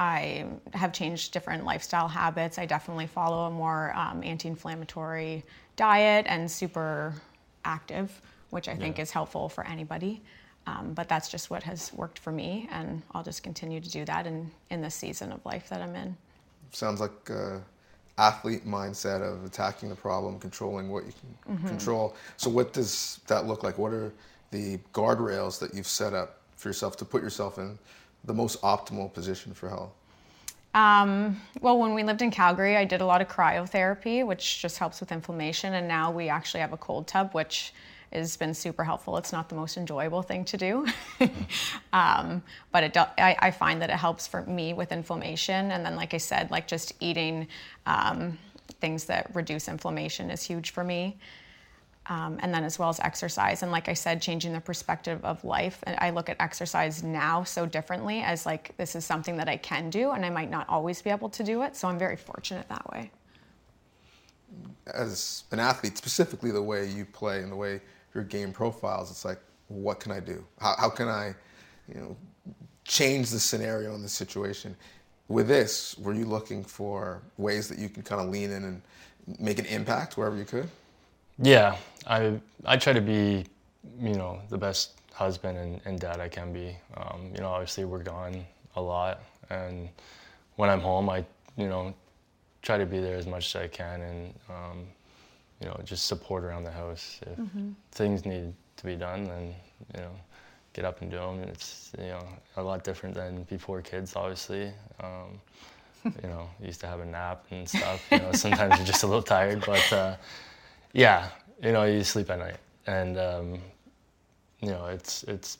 I 0.00 0.46
have 0.74 0.92
changed 0.92 1.32
different 1.32 1.64
lifestyle 1.64 2.08
habits. 2.08 2.58
I 2.58 2.66
definitely 2.66 3.06
follow 3.06 3.44
a 3.46 3.50
more 3.52 3.92
um, 3.94 4.24
anti 4.24 4.48
inflammatory 4.48 5.44
diet 5.76 6.26
and 6.28 6.50
super 6.50 7.14
active, 7.64 8.20
which 8.50 8.66
I 8.66 8.74
think 8.74 8.96
Yeah. 8.96 9.02
is 9.02 9.12
helpful 9.12 9.48
for 9.48 9.64
anybody. 9.64 10.20
Um, 10.68 10.92
but 10.94 11.08
that's 11.08 11.28
just 11.30 11.50
what 11.50 11.62
has 11.62 11.92
worked 11.94 12.18
for 12.18 12.32
me, 12.32 12.68
and 12.70 13.02
I'll 13.12 13.22
just 13.22 13.42
continue 13.42 13.80
to 13.80 13.90
do 13.90 14.04
that 14.04 14.26
in, 14.26 14.50
in 14.70 14.82
this 14.82 14.94
season 14.94 15.32
of 15.32 15.44
life 15.46 15.68
that 15.70 15.80
I'm 15.80 15.96
in. 15.96 16.16
sounds 16.72 17.00
like 17.00 17.30
a 17.30 17.60
athlete 18.18 18.66
mindset 18.66 19.22
of 19.22 19.44
attacking 19.44 19.88
the 19.88 19.94
problem, 19.96 20.38
controlling 20.38 20.88
what 20.90 21.06
you 21.06 21.12
can 21.12 21.38
Mm-hmm. 21.50 21.66
control. 21.68 22.14
So 22.36 22.50
what 22.50 22.72
does 22.72 23.20
that 23.28 23.46
look 23.46 23.62
like? 23.62 23.78
What 23.78 23.92
are 23.92 24.12
the 24.50 24.78
guardrails 24.92 25.58
that 25.60 25.74
you've 25.74 25.86
set 25.86 26.14
up 26.14 26.40
for 26.56 26.68
yourself 26.68 26.96
to 26.98 27.04
put 27.04 27.22
yourself 27.22 27.58
in 27.58 27.78
the 28.24 28.34
most 28.34 28.60
optimal 28.62 29.12
position 29.12 29.54
for 29.54 29.68
health? 29.68 29.92
Um, 30.74 31.40
well, 31.60 31.78
when 31.78 31.94
we 31.94 32.04
lived 32.04 32.22
in 32.22 32.30
Calgary, 32.30 32.76
I 32.76 32.84
did 32.84 33.00
a 33.00 33.06
lot 33.06 33.20
of 33.20 33.28
cryotherapy, 33.28 34.24
which 34.26 34.60
just 34.60 34.78
helps 34.78 35.00
with 35.00 35.10
inflammation. 35.12 35.74
And 35.74 35.88
now 35.88 36.10
we 36.10 36.28
actually 36.28 36.60
have 36.60 36.72
a 36.72 36.76
cold 36.76 37.06
tub, 37.06 37.32
which 37.32 37.72
has 38.12 38.36
been 38.36 38.54
super 38.54 38.84
helpful. 38.84 39.16
It's 39.16 39.32
not 39.32 39.48
the 39.48 39.54
most 39.54 39.76
enjoyable 39.76 40.22
thing 40.22 40.44
to 40.46 40.56
do, 40.56 40.86
um, 41.92 42.42
but 42.72 42.84
it 42.84 42.92
do, 42.92 43.00
I, 43.18 43.36
I 43.38 43.50
find 43.50 43.82
that 43.82 43.90
it 43.90 43.96
helps 43.96 44.26
for 44.26 44.42
me 44.42 44.72
with 44.72 44.92
inflammation. 44.92 45.70
And 45.70 45.84
then, 45.84 45.96
like 45.96 46.14
I 46.14 46.18
said, 46.18 46.50
like 46.50 46.66
just 46.66 46.94
eating 47.00 47.48
um, 47.86 48.38
things 48.80 49.04
that 49.06 49.34
reduce 49.34 49.68
inflammation 49.68 50.30
is 50.30 50.42
huge 50.42 50.70
for 50.70 50.84
me. 50.84 51.18
Um, 52.06 52.38
and 52.40 52.54
then 52.54 52.64
as 52.64 52.78
well 52.78 52.88
as 52.88 53.00
exercise. 53.00 53.62
And 53.62 53.70
like 53.70 53.88
i 53.88 53.92
said 53.92 54.22
changing 54.22 54.54
the 54.54 54.60
perspective 54.60 55.22
of 55.24 55.44
life. 55.44 55.80
And 55.86 55.96
i 56.00 56.08
look 56.08 56.30
at 56.30 56.36
exercise 56.40 57.02
now 57.02 57.44
so 57.44 57.66
differently 57.66 58.20
as 58.20 58.46
like 58.46 58.74
this 58.78 58.96
is 58.96 59.04
something 59.04 59.36
that 59.36 59.48
i 59.48 59.58
can 59.58 59.90
do 59.90 60.12
and 60.12 60.24
i 60.24 60.30
might 60.30 60.50
not 60.50 60.66
always 60.70 61.02
be 61.02 61.10
able 61.10 61.28
to 61.28 61.44
do 61.44 61.62
it. 61.62 61.76
So 61.76 61.86
i'm 61.86 61.98
very 61.98 62.16
fortunate 62.16 62.66
that 62.70 62.90
way. 62.90 63.10
As 64.86 65.44
an 65.50 65.60
athlete, 65.60 65.98
specifically 65.98 66.50
the 66.50 66.62
way 66.62 66.88
you 66.88 67.04
play 67.04 67.42
and 67.42 67.52
the 67.52 67.56
way 67.56 67.82
your 68.14 68.24
game 68.24 68.52
profiles, 68.52 69.10
it's 69.10 69.24
like, 69.24 69.40
what 69.68 70.00
can 70.00 70.12
I 70.12 70.20
do? 70.20 70.44
How, 70.60 70.74
how 70.78 70.90
can 70.90 71.08
I, 71.08 71.34
you 71.92 72.00
know, 72.00 72.16
change 72.84 73.30
the 73.30 73.38
scenario 73.38 73.94
in 73.94 74.02
the 74.02 74.08
situation? 74.08 74.76
With 75.28 75.46
this, 75.46 75.96
were 75.98 76.14
you 76.14 76.24
looking 76.24 76.64
for 76.64 77.20
ways 77.36 77.68
that 77.68 77.78
you 77.78 77.88
can 77.88 78.02
kind 78.02 78.20
of 78.20 78.28
lean 78.28 78.50
in 78.50 78.64
and 78.64 78.82
make 79.38 79.58
an 79.58 79.66
impact 79.66 80.16
wherever 80.16 80.36
you 80.36 80.44
could? 80.44 80.68
Yeah, 81.40 81.76
I 82.06 82.40
I 82.64 82.76
try 82.76 82.92
to 82.92 83.00
be, 83.00 83.44
you 84.00 84.14
know, 84.14 84.40
the 84.48 84.58
best 84.58 84.98
husband 85.12 85.58
and, 85.58 85.80
and 85.84 86.00
dad 86.00 86.20
I 86.20 86.28
can 86.28 86.52
be. 86.52 86.76
Um, 86.96 87.30
you 87.34 87.40
know, 87.40 87.48
obviously 87.48 87.84
we're 87.84 88.02
gone 88.02 88.44
a 88.74 88.80
lot, 88.80 89.20
and 89.50 89.88
when 90.56 90.70
I'm 90.70 90.80
home, 90.80 91.08
I 91.10 91.24
you 91.56 91.68
know 91.68 91.94
try 92.62 92.78
to 92.78 92.86
be 92.86 92.98
there 92.98 93.16
as 93.16 93.26
much 93.26 93.54
as 93.54 93.62
I 93.62 93.68
can, 93.68 94.00
and 94.00 94.34
um, 94.48 94.86
you 95.60 95.66
know 95.66 95.78
just 95.84 96.06
support 96.06 96.44
around 96.44 96.64
the 96.64 96.70
house. 96.70 97.20
If 97.22 97.38
things 97.92 98.24
need 98.24 98.52
to 98.76 98.84
be 98.84 98.96
done, 98.96 99.24
then 99.24 99.54
you 99.94 100.00
know 100.00 100.12
get 100.72 100.84
up 100.84 101.00
and 101.00 101.10
do 101.10 101.18
them. 101.18 101.40
It's 101.44 101.92
you 101.98 102.08
know 102.08 102.26
a 102.56 102.62
lot 102.62 102.84
different 102.84 103.14
than 103.14 103.42
before 103.44 103.82
kids, 103.82 104.16
obviously. 104.16 104.72
Um, 105.00 105.40
you 106.22 106.28
know, 106.28 106.48
used 106.62 106.80
to 106.80 106.86
have 106.86 107.00
a 107.00 107.04
nap 107.04 107.44
and 107.50 107.68
stuff. 107.68 108.06
You 108.12 108.18
know, 108.18 108.32
sometimes 108.32 108.76
you're 108.76 108.86
just 108.86 109.02
a 109.02 109.06
little 109.06 109.22
tired, 109.22 109.64
but. 109.66 109.92
Uh, 109.92 110.16
yeah, 110.92 111.28
you 111.62 111.72
know, 111.72 111.84
you 111.84 112.02
sleep 112.04 112.30
at 112.30 112.38
night, 112.38 112.56
and 112.86 113.18
um, 113.18 113.58
you 114.60 114.70
know, 114.70 114.86
it's 114.86 115.22
it's 115.24 115.58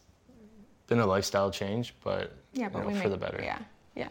been 0.86 1.00
a 1.00 1.06
lifestyle 1.06 1.50
change, 1.50 1.94
but 2.02 2.32
yeah 2.52 2.68
but 2.68 2.84
you 2.84 2.90
know, 2.90 2.96
for 2.96 3.08
make, 3.08 3.10
the 3.10 3.16
better. 3.16 3.40
yeah 3.42 3.58
yeah 3.94 4.08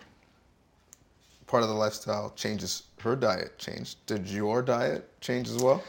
part 1.48 1.64
of 1.64 1.70
the 1.70 1.76
lifestyle 1.76 2.32
changes 2.36 2.84
her 3.02 3.16
diet 3.16 3.58
changed. 3.58 3.98
Did 4.06 4.28
your 4.28 4.62
diet 4.62 5.10
change 5.22 5.48
as 5.50 5.58
well? 5.58 5.84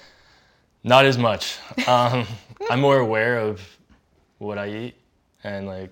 Not 0.85 1.05
as 1.05 1.19
much. 1.19 1.59
Um, 1.87 2.27
I'm 2.71 2.81
more 2.81 2.99
aware 2.99 3.39
of 3.39 3.61
what 4.39 4.57
I 4.59 4.69
eat, 4.69 4.95
and 5.45 5.67
like 5.67 5.91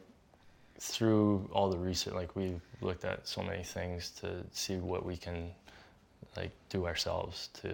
through 0.78 1.48
all 1.52 1.68
the 1.70 1.76
research, 1.78 2.14
like 2.14 2.36
we've 2.36 2.60
looked 2.80 3.04
at 3.04 3.26
so 3.26 3.42
many 3.42 3.64
things 3.64 4.10
to 4.20 4.28
see 4.52 4.76
what 4.76 5.04
we 5.04 5.16
can 5.16 5.50
like 6.36 6.52
do 6.68 6.86
ourselves 6.86 7.48
to, 7.54 7.68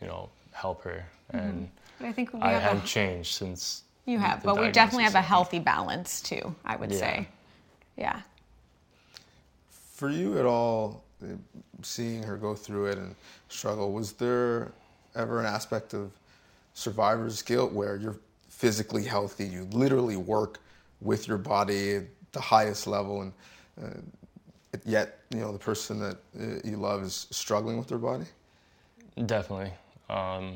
you 0.00 0.06
know, 0.06 0.30
help 0.52 0.82
her. 0.84 1.04
And 1.30 1.68
but 1.98 2.06
i 2.06 2.12
think 2.12 2.32
we 2.32 2.40
I 2.40 2.52
have 2.52 2.62
have 2.62 2.84
a, 2.84 2.86
changed 2.86 3.34
since. 3.34 3.82
you 4.06 4.18
have 4.18 4.40
the 4.42 4.46
but 4.48 4.60
we 4.60 4.70
definitely 4.70 5.04
have 5.04 5.16
a 5.16 5.20
healthy 5.22 5.58
balance 5.58 6.20
too 6.22 6.54
i 6.64 6.76
would 6.76 6.92
Yeah. 6.92 6.98
say 6.98 7.28
yeah 7.96 8.20
For 9.94 10.08
you 10.10 10.38
at 10.38 10.44
all, 10.46 11.02
seeing 11.82 12.22
her 12.22 12.36
go 12.36 12.54
through 12.54 12.86
it 12.86 12.98
and 12.98 13.14
struggle, 13.48 13.92
was 13.92 14.12
there 14.12 14.72
ever 15.14 15.40
an 15.40 15.46
aspect 15.46 15.94
of 15.94 16.10
survivor's 16.74 17.42
guilt 17.42 17.72
where 17.72 17.96
you're 17.96 18.18
physically 18.48 19.04
healthy, 19.04 19.46
you 19.46 19.64
literally 19.72 20.16
work 20.16 20.60
with 21.00 21.28
your 21.28 21.38
body 21.38 21.96
at 21.96 22.04
the 22.32 22.40
highest 22.40 22.86
level, 22.86 23.22
and 23.22 23.32
uh, 23.82 23.98
yet 24.84 25.20
you 25.30 25.40
know 25.40 25.52
the 25.52 25.58
person 25.58 25.98
that 25.98 26.16
uh, 26.40 26.60
you 26.64 26.76
love 26.76 27.02
is 27.02 27.26
struggling 27.30 27.78
with 27.78 27.88
their 27.88 27.98
body? 27.98 28.24
Definitely. 29.26 29.72
Um, 30.10 30.54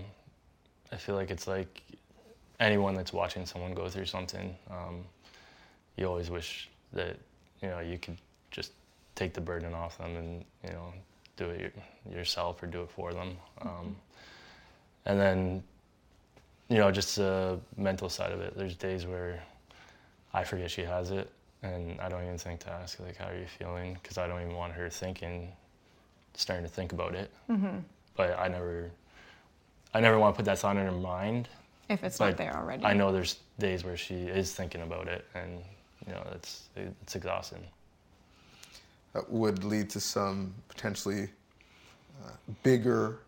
I 0.92 0.96
feel 0.96 1.14
like 1.14 1.30
it's 1.30 1.46
like 1.46 1.82
anyone 2.58 2.94
that's 2.94 3.12
watching 3.12 3.46
someone 3.46 3.74
go 3.74 3.88
through 3.88 4.06
something. 4.06 4.54
Um, 4.70 5.04
you 5.96 6.06
always 6.06 6.30
wish 6.30 6.68
that 6.92 7.16
you 7.62 7.68
know 7.68 7.80
you 7.80 7.98
could 7.98 8.16
just 8.50 8.72
take 9.20 9.34
the 9.34 9.40
burden 9.40 9.74
off 9.74 9.98
them 9.98 10.16
and 10.16 10.44
you 10.64 10.70
know 10.72 10.92
do 11.36 11.44
it 11.50 11.74
yourself 12.10 12.62
or 12.62 12.66
do 12.66 12.82
it 12.82 12.90
for 12.90 13.12
them. 13.12 13.36
Um, 13.60 13.94
and 15.04 15.20
then 15.20 15.62
you 16.68 16.78
know 16.78 16.90
just 16.90 17.16
the 17.16 17.58
mental 17.76 18.08
side 18.08 18.32
of 18.32 18.40
it. 18.40 18.56
There's 18.56 18.74
days 18.76 19.06
where 19.06 19.42
I 20.32 20.42
forget 20.44 20.70
she 20.70 20.82
has 20.84 21.10
it, 21.10 21.30
and 21.62 22.00
I 22.00 22.08
don't 22.08 22.24
even 22.24 22.38
think 22.38 22.60
to 22.60 22.70
ask 22.70 22.98
like 23.00 23.16
how 23.18 23.28
are 23.28 23.36
you 23.38 23.46
feeling 23.58 23.98
because 24.02 24.16
I 24.16 24.26
don't 24.26 24.40
even 24.40 24.54
want 24.54 24.72
her 24.72 24.88
thinking, 24.88 25.52
starting 26.34 26.64
to 26.64 26.72
think 26.72 26.92
about 26.92 27.14
it 27.14 27.30
Mhm. 27.50 27.82
but 28.16 28.38
I 28.38 28.48
never, 28.48 28.90
I 29.94 30.00
never 30.00 30.18
want 30.18 30.34
to 30.34 30.36
put 30.38 30.46
that 30.46 30.58
thought 30.58 30.76
in 30.76 30.84
her 30.86 30.92
mind. 31.16 31.48
if 31.88 32.04
it's 32.04 32.20
not 32.20 32.36
there 32.36 32.54
already 32.56 32.84
I 32.84 32.92
know 32.94 33.10
there's 33.12 33.36
days 33.58 33.84
where 33.84 33.96
she 33.96 34.14
is 34.14 34.54
thinking 34.54 34.82
about 34.82 35.08
it, 35.08 35.22
and 35.34 35.50
you 36.06 36.12
know 36.14 36.24
it's 36.36 36.52
it's 36.76 37.14
exhausting. 37.16 37.64
That 39.12 39.30
would 39.30 39.64
lead 39.64 39.90
to 39.90 40.00
some 40.00 40.54
potentially 40.68 41.28
uh, 42.24 42.30
bigger, 42.62 43.18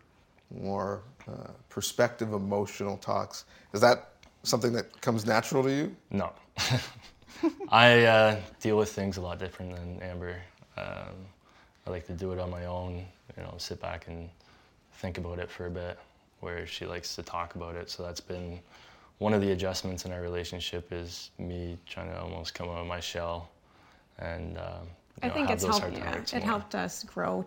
more 0.61 1.01
uh, 1.27 1.49
perspective, 1.69 2.33
emotional 2.33 2.97
talks. 2.97 3.45
Is 3.73 3.81
that 3.81 4.09
something 4.43 4.73
that 4.73 5.01
comes 5.01 5.25
natural 5.25 5.63
to 5.63 5.71
you? 5.71 5.95
No, 6.11 6.31
I 7.69 8.05
uh, 8.05 8.39
deal 8.61 8.77
with 8.77 8.89
things 8.91 9.17
a 9.17 9.21
lot 9.21 9.39
different 9.39 9.75
than 9.75 10.01
Amber. 10.01 10.35
Um, 10.77 11.15
I 11.85 11.89
like 11.89 12.05
to 12.07 12.13
do 12.13 12.31
it 12.31 12.39
on 12.39 12.49
my 12.49 12.65
own. 12.65 13.05
You 13.37 13.43
know, 13.43 13.55
sit 13.57 13.81
back 13.81 14.07
and 14.07 14.29
think 14.93 15.17
about 15.17 15.39
it 15.39 15.49
for 15.49 15.65
a 15.67 15.71
bit. 15.71 15.97
where 16.39 16.65
she 16.67 16.85
likes 16.85 17.15
to 17.15 17.23
talk 17.23 17.55
about 17.55 17.75
it. 17.75 17.89
So 17.89 18.03
that's 18.03 18.19
been 18.19 18.59
one 19.19 19.33
of 19.33 19.41
the 19.41 19.51
adjustments 19.51 20.05
in 20.05 20.11
our 20.11 20.21
relationship 20.21 20.91
is 20.91 21.31
me 21.39 21.77
trying 21.87 22.09
to 22.09 22.19
almost 22.19 22.53
come 22.53 22.69
out 22.69 22.77
of 22.79 22.87
my 22.87 22.99
shell 22.99 23.49
and 24.19 24.57
uh, 24.57 24.81
I 25.21 25.27
know, 25.27 25.33
think 25.33 25.47
have 25.47 25.55
it's 25.55 25.63
those 25.65 25.77
helped. 25.77 25.97
heart 25.97 26.31
Yeah, 26.31 26.37
it 26.37 26.41
more. 26.41 26.41
helped 26.41 26.75
us 26.75 27.03
grow 27.03 27.45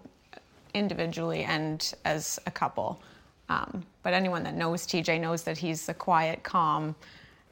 individually 0.75 1.45
and 1.45 1.93
as 2.05 2.39
a 2.47 2.51
couple. 2.51 3.01
Um, 3.49 3.85
but 4.03 4.13
anyone 4.13 4.43
that 4.45 4.55
knows 4.55 4.87
TJ 4.87 5.21
knows 5.21 5.43
that 5.45 5.57
he's 5.59 5.87
the 5.87 5.95
quiet, 5.95 6.43
calm, 6.43 6.95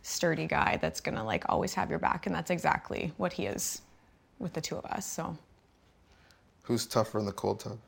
sturdy 0.03 0.47
guy 0.47 0.79
that's 0.81 1.01
gonna 1.01 1.25
like 1.25 1.45
always 1.49 1.73
have 1.75 1.89
your 1.91 1.99
back, 1.99 2.27
and 2.27 2.35
that's 2.35 2.51
exactly 2.51 3.13
what 3.17 3.33
he 3.33 3.47
is 3.47 3.81
with 4.39 4.53
the 4.53 4.61
two 4.61 4.77
of 4.77 4.85
us. 4.87 5.07
So 5.07 5.37
Who's 6.65 6.87
tougher 6.87 7.19
in 7.19 7.27
the 7.27 7.33
cold 7.33 7.61
tub? 7.61 7.79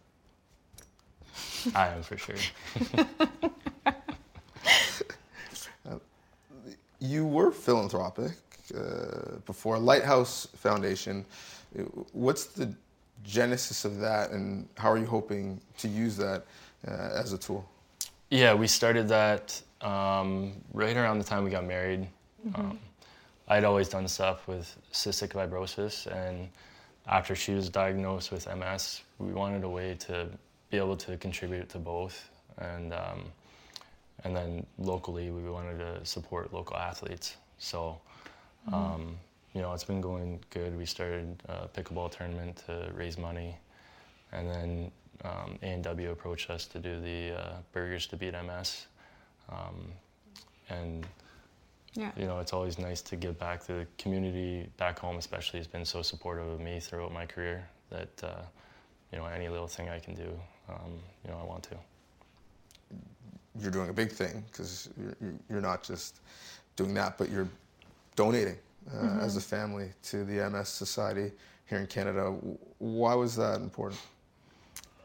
I 1.74 1.88
am 1.88 2.02
for 2.02 2.16
sure. 2.16 2.36
You 6.98 7.26
were 7.26 7.50
philanthropic 7.52 8.32
uh, 8.72 9.36
before 9.44 9.78
Lighthouse 9.78 10.48
Foundation. 10.56 11.24
What's 12.12 12.46
the 12.46 12.72
genesis 13.24 13.84
of 13.84 13.98
that, 13.98 14.30
and 14.30 14.68
how 14.76 14.90
are 14.90 14.98
you 14.98 15.06
hoping 15.06 15.60
to 15.78 15.88
use 15.88 16.16
that 16.16 16.44
uh, 16.86 16.90
as 17.14 17.32
a 17.32 17.38
tool? 17.38 17.68
Yeah, 18.30 18.54
we 18.54 18.66
started 18.66 19.08
that 19.08 19.60
um, 19.80 20.52
right 20.72 20.96
around 20.96 21.18
the 21.18 21.24
time 21.24 21.44
we 21.44 21.50
got 21.50 21.64
married. 21.64 22.06
Um, 22.54 22.78
I'd 23.48 23.64
always 23.64 23.88
done 23.88 24.08
stuff 24.08 24.48
with 24.48 24.76
cystic 24.92 25.30
fibrosis, 25.30 26.06
and 26.06 26.48
after 27.06 27.34
she 27.34 27.52
was 27.52 27.68
diagnosed 27.68 28.32
with 28.32 28.46
MS, 28.46 29.02
we 29.18 29.32
wanted 29.32 29.64
a 29.64 29.68
way 29.68 29.94
to 30.00 30.28
be 30.70 30.76
able 30.76 30.96
to 30.96 31.16
contribute 31.16 31.68
to 31.70 31.78
both. 31.78 32.30
And 32.58 32.92
um, 32.92 33.24
and 34.24 34.34
then 34.34 34.66
locally, 34.78 35.30
we 35.30 35.48
wanted 35.48 35.78
to 35.78 36.04
support 36.04 36.52
local 36.52 36.76
athletes. 36.76 37.36
So, 37.58 38.00
um, 38.72 39.16
you 39.54 39.62
know, 39.62 39.72
it's 39.72 39.84
been 39.84 40.00
going 40.00 40.40
good. 40.50 40.76
We 40.76 40.86
started 40.86 41.42
a 41.48 41.68
pickleball 41.68 42.10
tournament 42.10 42.62
to 42.66 42.90
raise 42.94 43.16
money, 43.18 43.56
and 44.32 44.48
then 44.48 44.90
um, 45.24 45.58
A&W 45.62 46.10
approached 46.10 46.50
us 46.50 46.66
to 46.66 46.78
do 46.78 47.00
the 47.00 47.38
uh, 47.40 47.52
Burgers 47.72 48.06
to 48.08 48.16
Beat 48.16 48.34
MS. 48.34 48.86
Um, 49.48 49.92
and 50.68 51.06
yeah, 51.94 52.10
you 52.16 52.26
know, 52.26 52.40
it's 52.40 52.52
always 52.52 52.78
nice 52.78 53.00
to 53.02 53.16
give 53.16 53.38
back 53.38 53.64
to 53.66 53.72
the 53.72 53.86
community 53.98 54.68
back 54.76 54.98
home, 54.98 55.16
especially 55.16 55.58
has 55.60 55.66
been 55.66 55.84
so 55.84 56.02
supportive 56.02 56.46
of 56.46 56.60
me 56.60 56.80
throughout 56.80 57.12
my 57.12 57.24
career 57.24 57.66
that, 57.90 58.10
uh, 58.22 58.42
you 59.12 59.18
know, 59.18 59.24
any 59.26 59.48
little 59.48 59.68
thing 59.68 59.88
I 59.88 59.98
can 60.00 60.14
do, 60.14 60.28
um, 60.68 60.98
you 61.24 61.30
know, 61.30 61.38
I 61.40 61.44
want 61.44 61.62
to. 61.64 61.76
You're 63.58 63.70
doing 63.70 63.88
a 63.88 63.92
big 63.92 64.10
thing 64.12 64.44
because 64.50 64.88
you're, 65.00 65.16
you're- 65.20 65.38
you're 65.48 65.60
not 65.62 65.82
just 65.82 66.20
doing 66.74 66.92
that, 66.94 67.16
but 67.16 67.30
you're 67.30 67.48
donating 68.16 68.56
uh, 68.92 69.18
as 69.20 69.36
a 69.36 69.40
family 69.40 69.90
to 70.02 70.24
the 70.24 70.48
MS 70.50 70.68
Society 70.68 71.30
here 71.66 71.78
in 71.78 71.86
Canada. 71.86 72.34
Why 72.78 73.14
was 73.14 73.36
that 73.36 73.60
important? 73.60 74.00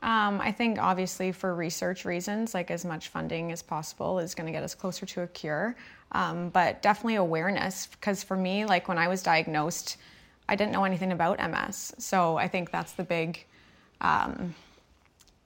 Um, 0.03 0.41
I 0.41 0.51
think 0.51 0.79
obviously 0.79 1.31
for 1.31 1.53
research 1.53 2.05
reasons, 2.05 2.55
like 2.55 2.71
as 2.71 2.83
much 2.83 3.09
funding 3.09 3.51
as 3.51 3.61
possible 3.61 4.17
is 4.17 4.33
going 4.33 4.47
to 4.47 4.51
get 4.51 4.63
us 4.63 4.73
closer 4.73 5.05
to 5.05 5.21
a 5.21 5.27
cure. 5.27 5.75
Um, 6.13 6.49
but 6.49 6.81
definitely 6.81 7.15
awareness, 7.15 7.87
because 7.87 8.23
for 8.23 8.35
me, 8.35 8.65
like 8.65 8.87
when 8.87 8.97
I 8.97 9.07
was 9.07 9.21
diagnosed, 9.21 9.97
I 10.49 10.55
didn't 10.55 10.71
know 10.71 10.83
anything 10.83 11.11
about 11.11 11.39
MS. 11.39 11.93
So 11.99 12.35
I 12.37 12.47
think 12.47 12.71
that's 12.71 12.93
the 12.93 13.03
big, 13.03 13.45
um, 14.01 14.55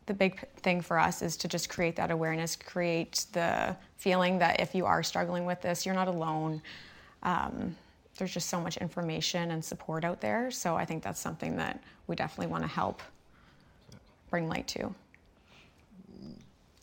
the 0.05 0.13
big 0.13 0.47
thing 0.61 0.81
for 0.81 0.97
us 0.97 1.21
is 1.21 1.35
to 1.37 1.47
just 1.47 1.69
create 1.69 1.97
that 1.97 2.09
awareness, 2.09 2.55
create 2.55 3.25
the 3.33 3.75
feeling 3.97 4.39
that 4.39 4.59
if 4.59 4.73
you 4.73 4.85
are 4.85 5.03
struggling 5.03 5.45
with 5.45 5.61
this, 5.61 5.85
you're 5.85 5.95
not 5.95 6.07
alone. 6.07 6.61
Um, 7.23 7.75
there's 8.17 8.33
just 8.33 8.49
so 8.49 8.61
much 8.61 8.77
information 8.77 9.51
and 9.51 9.63
support 9.63 10.03
out 10.05 10.21
there. 10.21 10.49
So 10.51 10.75
I 10.75 10.85
think 10.85 11.03
that's 11.03 11.19
something 11.19 11.55
that 11.57 11.81
we 12.07 12.15
definitely 12.15 12.47
want 12.51 12.63
to 12.63 12.69
help 12.69 13.01
bring 14.29 14.47
light 14.47 14.67
to. 14.69 14.93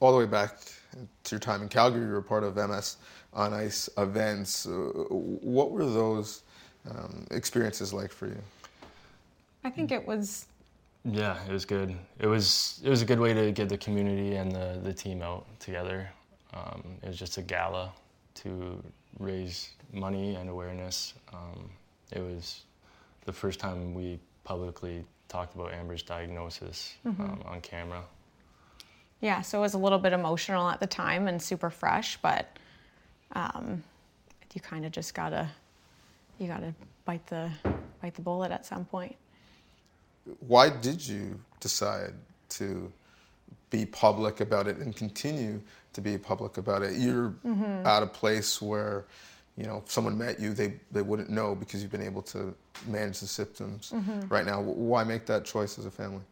all 0.01 0.13
the 0.13 0.19
way 0.19 0.27
back 0.27 0.59
to 1.25 1.31
your 1.35 1.41
time 1.41 1.63
in 1.63 1.69
Calgary, 1.69 2.07
you 2.07 2.13
were 2.13 2.23
part 2.23 2.45
of 2.45 2.57
MS 2.57 2.97
on 3.33 3.53
Ice 3.55 3.89
events. 3.99 4.67
Uh, 4.67 4.71
what 5.11 5.71
were 5.71 5.85
those 5.85 6.43
um, 6.91 7.27
experiences 7.31 7.93
like 7.93 8.13
for 8.13 8.27
you? 8.27 8.39
I 9.65 9.71
think 9.71 9.93
it 9.93 10.07
was 10.07 10.47
Yeah, 11.05 11.39
it 11.49 11.53
was 11.53 11.65
good. 11.65 11.97
It 12.19 12.27
was 12.27 12.81
it 12.85 12.91
was 12.91 13.03
a 13.03 13.05
good 13.05 13.21
way 13.21 13.33
to 13.35 13.53
get 13.53 13.69
the 13.69 13.79
community 13.79 14.37
and 14.37 14.53
the, 14.53 14.81
the 14.83 14.93
team 14.93 15.23
out 15.23 15.47
together. 15.61 16.09
Um, 16.55 16.83
it 17.03 17.09
was 17.09 17.19
just 17.19 17.39
a 17.39 17.43
gala 17.43 17.93
to 18.35 18.83
raise 19.19 19.71
money 19.93 20.35
and 20.35 20.49
awareness. 20.49 21.15
Um, 21.33 21.71
it 22.11 22.21
was 22.21 22.63
the 23.25 23.33
first 23.33 23.61
time 23.61 23.95
we 23.95 24.19
publicly 24.45 25.05
talked 25.29 25.55
about 25.55 25.73
Amber's 25.73 26.03
diagnosis 26.03 26.95
um, 27.07 27.41
on 27.47 27.61
camera. 27.61 28.03
yeah, 29.21 29.41
so 29.41 29.59
it 29.59 29.63
was 29.63 29.75
a 29.75 29.79
little 29.79 29.99
bit 29.99 30.13
emotional 30.13 30.69
at 30.69 30.81
the 30.81 30.87
time 30.87 31.29
and 31.29 31.41
super 31.41 31.71
fresh, 31.71 32.19
but 32.21 32.59
um, 33.35 33.83
you 34.53 34.61
kind 34.61 34.85
of 34.85 34.93
just 34.93 35.15
gotta 35.15 35.49
you 36.39 36.47
gotta 36.49 36.75
bite 37.05 37.27
the 37.29 37.51
bite 38.01 38.15
the 38.15 38.21
bullet 38.21 38.51
at 38.53 38.67
some 38.67 38.85
point. 38.85 39.17
Why 40.41 40.69
did 40.69 41.07
you 41.07 41.41
decide 41.61 42.15
to 42.51 42.93
be 43.71 43.87
public 43.87 44.41
about 44.41 44.69
it 44.69 44.77
and 44.79 44.95
continue 44.95 45.61
to 45.95 46.01
be 46.01 46.19
public 46.19 46.59
about 46.59 46.83
it? 46.83 46.97
You're 46.97 47.35
at 47.87 48.03
a 48.03 48.07
place 48.07 48.61
where, 48.61 49.05
you 49.63 49.69
know, 49.69 49.81
if 49.87 49.93
someone 49.93 50.19
met 50.19 50.41
you, 50.41 50.55
they, 50.55 50.75
they 50.91 51.03
wouldn't 51.03 51.31
know 51.31 51.55
because 51.55 51.83
you've 51.83 51.93
been 51.93 52.03
able 52.03 52.23
to 52.23 52.53
manage 52.89 53.21
the 53.21 53.29
symptoms 53.29 53.95
right 54.29 54.45
now. 54.45 54.61
Why 54.61 55.05
make 55.05 55.25
that 55.27 55.45
choice 55.45 55.79
as 55.79 55.87
a 55.87 55.91
family? 55.91 56.23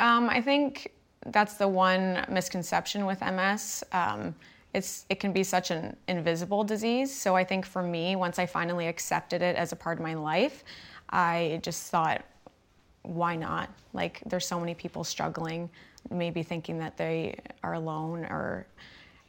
Um, 0.00 0.28
I 0.28 0.42
think 0.42 0.92
that's 1.26 1.54
the 1.54 1.68
one 1.68 2.26
misconception 2.28 3.06
with 3.06 3.20
MS. 3.20 3.84
Um, 3.92 4.34
it's 4.74 5.06
it 5.08 5.20
can 5.20 5.32
be 5.32 5.44
such 5.44 5.70
an 5.70 5.96
invisible 6.08 6.64
disease. 6.64 7.14
So 7.14 7.36
I 7.36 7.44
think 7.44 7.64
for 7.64 7.84
me, 7.84 8.16
once 8.16 8.40
I 8.40 8.46
finally 8.46 8.88
accepted 8.88 9.42
it 9.42 9.54
as 9.54 9.70
a 9.70 9.76
part 9.76 9.98
of 9.98 10.02
my 10.02 10.14
life, 10.14 10.64
I 11.10 11.60
just 11.62 11.88
thought, 11.92 12.24
why 13.02 13.36
not? 13.36 13.70
Like 13.92 14.22
there's 14.26 14.44
so 14.44 14.58
many 14.58 14.74
people 14.74 15.04
struggling, 15.04 15.70
maybe 16.10 16.42
thinking 16.42 16.80
that 16.80 16.96
they 16.96 17.38
are 17.62 17.74
alone, 17.74 18.24
or 18.24 18.66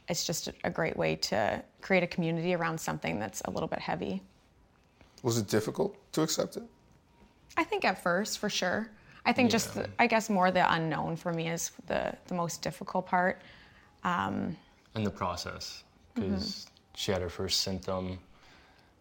it's 0.08 0.24
just 0.24 0.50
a 0.64 0.70
great 0.70 0.96
way 0.96 1.16
to 1.16 1.62
create 1.80 2.02
a 2.02 2.06
community 2.06 2.54
around 2.54 2.80
something 2.80 3.18
that's 3.18 3.42
a 3.44 3.50
little 3.50 3.68
bit 3.68 3.78
heavy. 3.78 4.22
Was 5.22 5.38
it 5.38 5.48
difficult 5.48 5.96
to 6.12 6.22
accept 6.22 6.56
it? 6.56 6.62
I 7.56 7.64
think 7.64 7.84
at 7.84 8.02
first, 8.02 8.38
for 8.38 8.48
sure. 8.48 8.88
I 9.24 9.32
think 9.32 9.50
just, 9.50 9.74
the, 9.74 9.88
I 9.98 10.06
guess, 10.06 10.30
more 10.30 10.50
the 10.50 10.72
unknown 10.72 11.16
for 11.16 11.32
me 11.32 11.48
is 11.48 11.72
the, 11.86 12.14
the 12.28 12.34
most 12.34 12.62
difficult 12.62 13.06
part. 13.06 13.42
Um, 14.04 14.56
and 14.94 15.04
the 15.04 15.10
process, 15.10 15.84
mm-hmm. 16.16 16.30
because 16.30 16.66
she 16.94 17.12
had 17.12 17.20
her 17.20 17.28
first 17.28 17.60
symptom, 17.60 18.18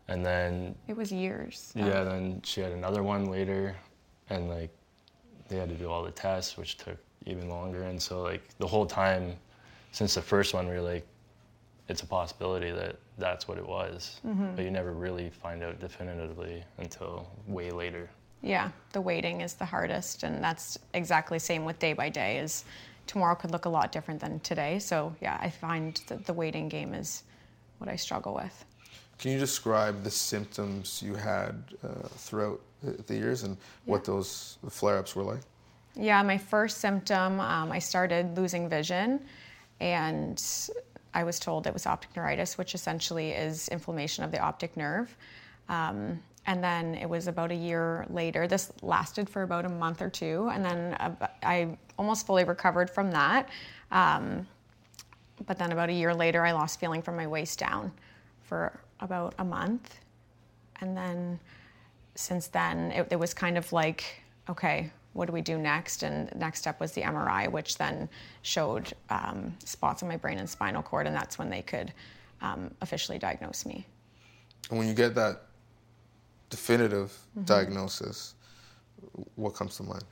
and 0.07 0.25
then 0.25 0.75
It 0.87 0.97
was 0.97 1.11
years. 1.11 1.71
Yeah, 1.75 2.03
then 2.03 2.41
she 2.43 2.61
had 2.61 2.71
another 2.71 3.03
one 3.03 3.25
later, 3.25 3.75
and 4.29 4.49
like 4.49 4.71
they 5.47 5.57
had 5.57 5.69
to 5.69 5.75
do 5.75 5.89
all 5.89 6.03
the 6.03 6.11
tests, 6.11 6.57
which 6.57 6.77
took 6.77 6.97
even 7.25 7.49
longer. 7.49 7.83
And 7.83 8.01
so 8.01 8.21
like 8.21 8.43
the 8.57 8.67
whole 8.67 8.85
time 8.85 9.35
since 9.91 10.15
the 10.15 10.21
first 10.21 10.53
one, 10.53 10.67
we 10.67 10.73
were 10.73 10.81
like, 10.81 11.05
it's 11.87 12.01
a 12.01 12.05
possibility 12.05 12.71
that 12.71 12.97
that's 13.17 13.47
what 13.47 13.57
it 13.57 13.65
was, 13.65 14.19
but 14.55 14.63
you 14.63 14.71
never 14.71 14.93
really 14.93 15.29
find 15.29 15.63
out 15.63 15.79
definitively 15.79 16.63
until 16.77 17.29
way 17.47 17.71
later. 17.71 18.09
Yeah, 18.41 18.69
the 18.91 19.01
waiting 19.01 19.41
is 19.41 19.53
the 19.53 19.65
hardest, 19.65 20.23
and 20.23 20.43
that's 20.43 20.77
exactly 20.93 21.39
same 21.39 21.65
with 21.65 21.79
day 21.79 21.93
by 21.93 22.09
day. 22.09 22.39
Is 22.39 22.65
tomorrow 23.07 23.35
could 23.35 23.51
look 23.51 23.65
a 23.65 23.69
lot 23.69 23.91
different 23.91 24.19
than 24.19 24.39
today. 24.41 24.79
So 24.79 25.15
yeah, 25.21 25.37
I 25.41 25.49
find 25.49 25.99
that 26.07 26.25
the 26.25 26.33
waiting 26.33 26.67
game 26.67 26.93
is 26.93 27.23
what 27.79 27.89
I 27.89 27.95
struggle 27.95 28.33
with. 28.35 28.65
Can 29.17 29.31
you 29.31 29.39
describe 29.39 30.03
the 30.03 30.11
symptoms 30.11 31.01
you 31.03 31.15
had 31.15 31.63
uh, 31.83 32.07
throughout 32.09 32.61
the, 32.83 32.91
the 33.03 33.15
years 33.15 33.43
and 33.43 33.57
what 33.85 34.03
those 34.03 34.57
flare-ups 34.69 35.15
were 35.15 35.23
like? 35.23 35.39
Yeah, 35.95 36.21
my 36.21 36.37
first 36.37 36.77
symptom, 36.77 37.39
um, 37.39 37.71
I 37.71 37.79
started 37.79 38.37
losing 38.37 38.69
vision, 38.69 39.21
and 39.79 40.41
I 41.13 41.23
was 41.23 41.39
told 41.39 41.67
it 41.67 41.73
was 41.73 41.85
optic 41.85 42.15
neuritis, 42.15 42.57
which 42.57 42.75
essentially 42.75 43.31
is 43.31 43.67
inflammation 43.69 44.23
of 44.23 44.31
the 44.31 44.39
optic 44.39 44.75
nerve. 44.77 45.15
Um, 45.69 46.21
and 46.45 46.63
then 46.63 46.95
it 46.95 47.09
was 47.09 47.27
about 47.27 47.51
a 47.51 47.55
year 47.55 48.05
later. 48.09 48.47
This 48.47 48.71
lasted 48.81 49.29
for 49.29 49.43
about 49.43 49.65
a 49.65 49.69
month 49.69 50.01
or 50.01 50.09
two, 50.09 50.49
and 50.53 50.63
then 50.63 50.95
ab- 50.99 51.29
I 51.43 51.77
almost 51.97 52.25
fully 52.25 52.45
recovered 52.45 52.89
from 52.89 53.11
that. 53.11 53.49
Um, 53.91 54.47
but 55.45 55.57
then 55.57 55.71
about 55.71 55.89
a 55.89 55.93
year 55.93 56.13
later, 56.13 56.45
I 56.45 56.53
lost 56.53 56.79
feeling 56.79 57.01
from 57.01 57.15
my 57.15 57.27
waist 57.27 57.59
down 57.59 57.91
for 58.43 58.79
about 59.01 59.35
a 59.39 59.43
month. 59.43 59.99
And 60.81 60.95
then 60.95 61.39
since 62.15 62.47
then, 62.47 62.91
it, 62.91 63.07
it 63.11 63.15
was 63.17 63.33
kind 63.33 63.57
of 63.57 63.71
like, 63.73 64.23
okay, 64.49 64.91
what 65.17 65.25
do 65.25 65.33
we 65.33 65.41
do 65.41 65.57
next? 65.57 66.03
And 66.03 66.33
next 66.35 66.59
step 66.59 66.79
was 66.79 66.91
the 66.91 67.01
MRI, 67.01 67.51
which 67.51 67.79
then 67.79 68.07
showed 68.43 68.93
um, 69.09 69.55
spots 69.65 70.03
on 70.03 70.09
my 70.09 70.15
brain 70.15 70.37
and 70.37 70.47
spinal 70.47 70.83
cord, 70.83 71.07
and 71.07 71.15
that's 71.15 71.39
when 71.39 71.49
they 71.49 71.63
could 71.63 71.91
um, 72.41 72.69
officially 72.81 73.17
diagnose 73.17 73.65
me. 73.65 73.87
And 74.69 74.77
when 74.77 74.87
you 74.87 74.93
get 74.93 75.15
that 75.15 75.41
definitive 76.51 77.09
mm-hmm. 77.31 77.45
diagnosis, 77.45 78.35
what 79.35 79.55
comes 79.55 79.75
to 79.77 79.83
mind? 79.83 80.03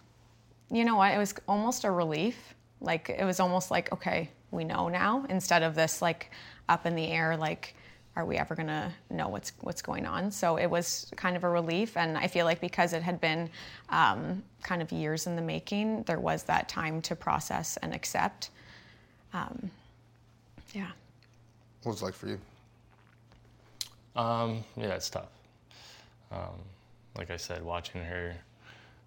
You 0.71 0.83
know 0.83 0.95
what? 0.95 1.13
It 1.13 1.19
was 1.19 1.35
almost 1.47 1.83
a 1.83 1.91
relief. 1.91 2.55
Like 2.81 3.09
it 3.09 3.23
was 3.23 3.39
almost 3.39 3.69
like, 3.69 3.93
okay, 3.93 4.31
we 4.49 4.63
know 4.63 4.89
now, 4.89 5.23
instead 5.29 5.61
of 5.61 5.75
this 5.75 6.01
like 6.01 6.31
up 6.67 6.87
in 6.87 6.95
the 6.95 7.07
air, 7.07 7.37
like 7.37 7.75
are 8.15 8.25
we 8.25 8.38
ever 8.38 8.56
going 8.56 8.67
to 8.67 8.91
know 9.10 9.28
what's 9.28 9.51
what's 9.62 9.82
going 9.82 10.06
on? 10.06 10.32
So 10.32 10.58
it 10.58 10.67
was 10.67 11.12
kind 11.15 11.36
of 11.36 11.43
a 11.43 11.49
relief, 11.49 11.97
and 11.97 12.17
I 12.17 12.28
feel 12.28 12.45
like 12.45 12.62
because 12.62 12.93
it 12.93 13.04
had 13.04 13.19
been 13.19 13.49
um, 13.89 14.43
kind 14.63 14.82
of 14.82 14.91
years 14.91 15.28
in 15.28 15.36
the 15.36 15.41
making, 15.41 16.04
there 16.04 16.19
was 16.19 16.43
that 16.43 16.69
time 16.69 17.01
to 17.04 17.15
process 17.15 17.78
and 17.78 17.93
accept. 17.93 18.51
Um, 19.34 19.69
yeah. 20.73 20.91
What 21.84 21.93
was 21.93 22.01
it 22.01 22.06
like 22.06 22.13
for 22.13 22.28
you? 22.28 22.39
Um, 24.15 24.63
yeah, 24.78 24.95
it's 24.95 25.10
tough. 25.10 25.30
Um, 26.32 26.62
like 27.17 27.32
I 27.32 27.38
said, 27.38 27.63
watching 27.63 28.01
her 28.04 28.34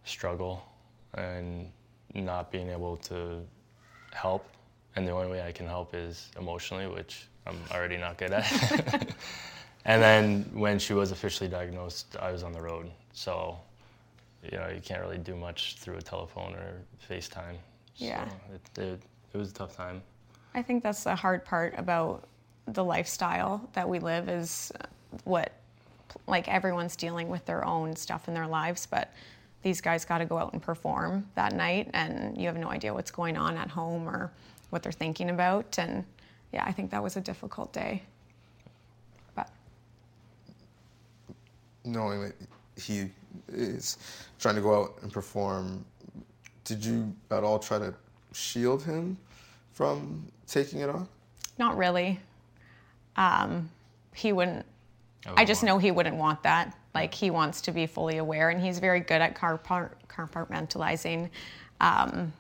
struggle 0.05 0.65
and 1.15 1.71
not 2.15 2.51
being 2.51 2.71
able 2.71 2.97
to 2.99 3.43
help, 4.13 4.47
and 4.99 5.07
the 5.07 5.13
only 5.13 5.29
way 5.29 5.47
I 5.47 5.53
can 5.53 5.67
help 5.67 5.95
is 5.95 6.29
emotionally, 6.39 6.89
which 6.89 7.29
I'm 7.47 7.57
already 7.71 7.97
not 7.97 8.19
good 8.19 8.33
at. 8.33 9.15
and 9.85 10.03
then 10.03 10.51
when 10.53 10.81
she 10.81 10.93
was 10.93 11.13
officially 11.13 11.49
diagnosed, 11.49 12.17
I 12.21 12.33
was 12.33 12.43
on 12.43 12.53
the 12.53 12.61
road. 12.61 12.91
So, 13.13 13.57
you 14.43 14.59
know, 14.59 14.69
you 14.69 14.81
can't 14.81 15.01
really 15.01 15.19
do 15.19 15.37
much 15.37 15.77
through 15.77 15.99
a 15.99 16.03
telephone 16.03 16.55
or 16.55 16.83
FaceTime. 17.09 17.57
Yeah. 17.97 18.29
So 18.29 18.35
it, 18.55 18.83
it, 18.83 19.03
it 19.33 19.37
was 19.39 19.51
a 19.51 19.55
tough 19.55 19.77
time. 19.77 20.03
I 20.55 20.63
think 20.63 20.83
that's 20.83 21.05
the 21.05 21.15
hard 21.15 21.45
part 21.45 21.75
about 21.77 22.27
the 22.67 22.83
lifestyle 22.83 23.69
that 23.75 23.89
we 23.89 24.01
live 24.01 24.29
is 24.29 24.73
what, 25.23 25.53
like, 26.27 26.49
everyone's 26.49 26.97
dealing 26.97 27.29
with 27.29 27.47
their 27.47 27.65
own 27.65 27.95
stuff 27.95 28.27
in 28.27 28.35
their 28.35 28.49
lives, 28.49 28.87
but 28.91 29.13
these 29.63 29.81
guys 29.81 30.05
got 30.05 30.19
to 30.19 30.25
go 30.25 30.39
out 30.39 30.55
and 30.55 30.63
perform 30.63 31.29
that 31.37 31.53
night, 31.53 31.89
and 31.95 32.37
you 32.37 32.49
have 32.49 32.57
no 32.57 32.69
idea 32.69 32.93
what's 32.93 33.13
going 33.13 33.37
on 33.37 33.57
at 33.57 33.69
home 33.69 34.09
or 34.09 34.33
what 34.71 34.83
they're 34.83 34.93
thinking 34.93 35.31
about. 35.31 35.79
And 35.79 36.05
yeah, 36.53 36.65
I 36.65 36.73
think 36.73 36.91
that 36.91 37.03
was 37.03 37.17
a 37.17 37.21
difficult 37.21 37.73
day. 37.73 38.03
But 39.35 39.51
knowing 41.85 42.23
that 42.23 42.35
he 42.77 43.11
is 43.49 43.99
trying 44.39 44.55
to 44.55 44.61
go 44.61 44.83
out 44.83 44.99
and 45.03 45.13
perform, 45.13 45.85
did 46.65 46.85
you 46.85 47.13
at 47.31 47.45
all 47.45 47.59
try 47.59 47.79
to 47.79 47.95
shield 48.33 48.83
him 48.83 49.17
from 49.73 50.27
taking 50.47 50.81
it 50.81 50.89
on? 50.89 51.09
Not 51.59 51.77
really. 51.77 52.21
Um, 53.17 53.69
he 54.15 54.33
wouldn't. 54.33 54.65
I, 55.27 55.43
I 55.43 55.45
just 55.45 55.63
know 55.63 55.79
he 55.79 55.91
wouldn't 55.91 56.17
want 56.17 56.43
that. 56.45 56.77
Like 56.95 57.13
he 57.13 57.31
wants 57.31 57.61
to 57.63 57.73
be 57.73 57.87
fully 57.87 58.19
aware, 58.19 58.51
and 58.51 58.61
he's 58.61 58.79
very 58.79 59.01
good 59.01 59.21
at 59.21 59.35
compartmentalizing 59.35 61.31
um, 61.81 62.33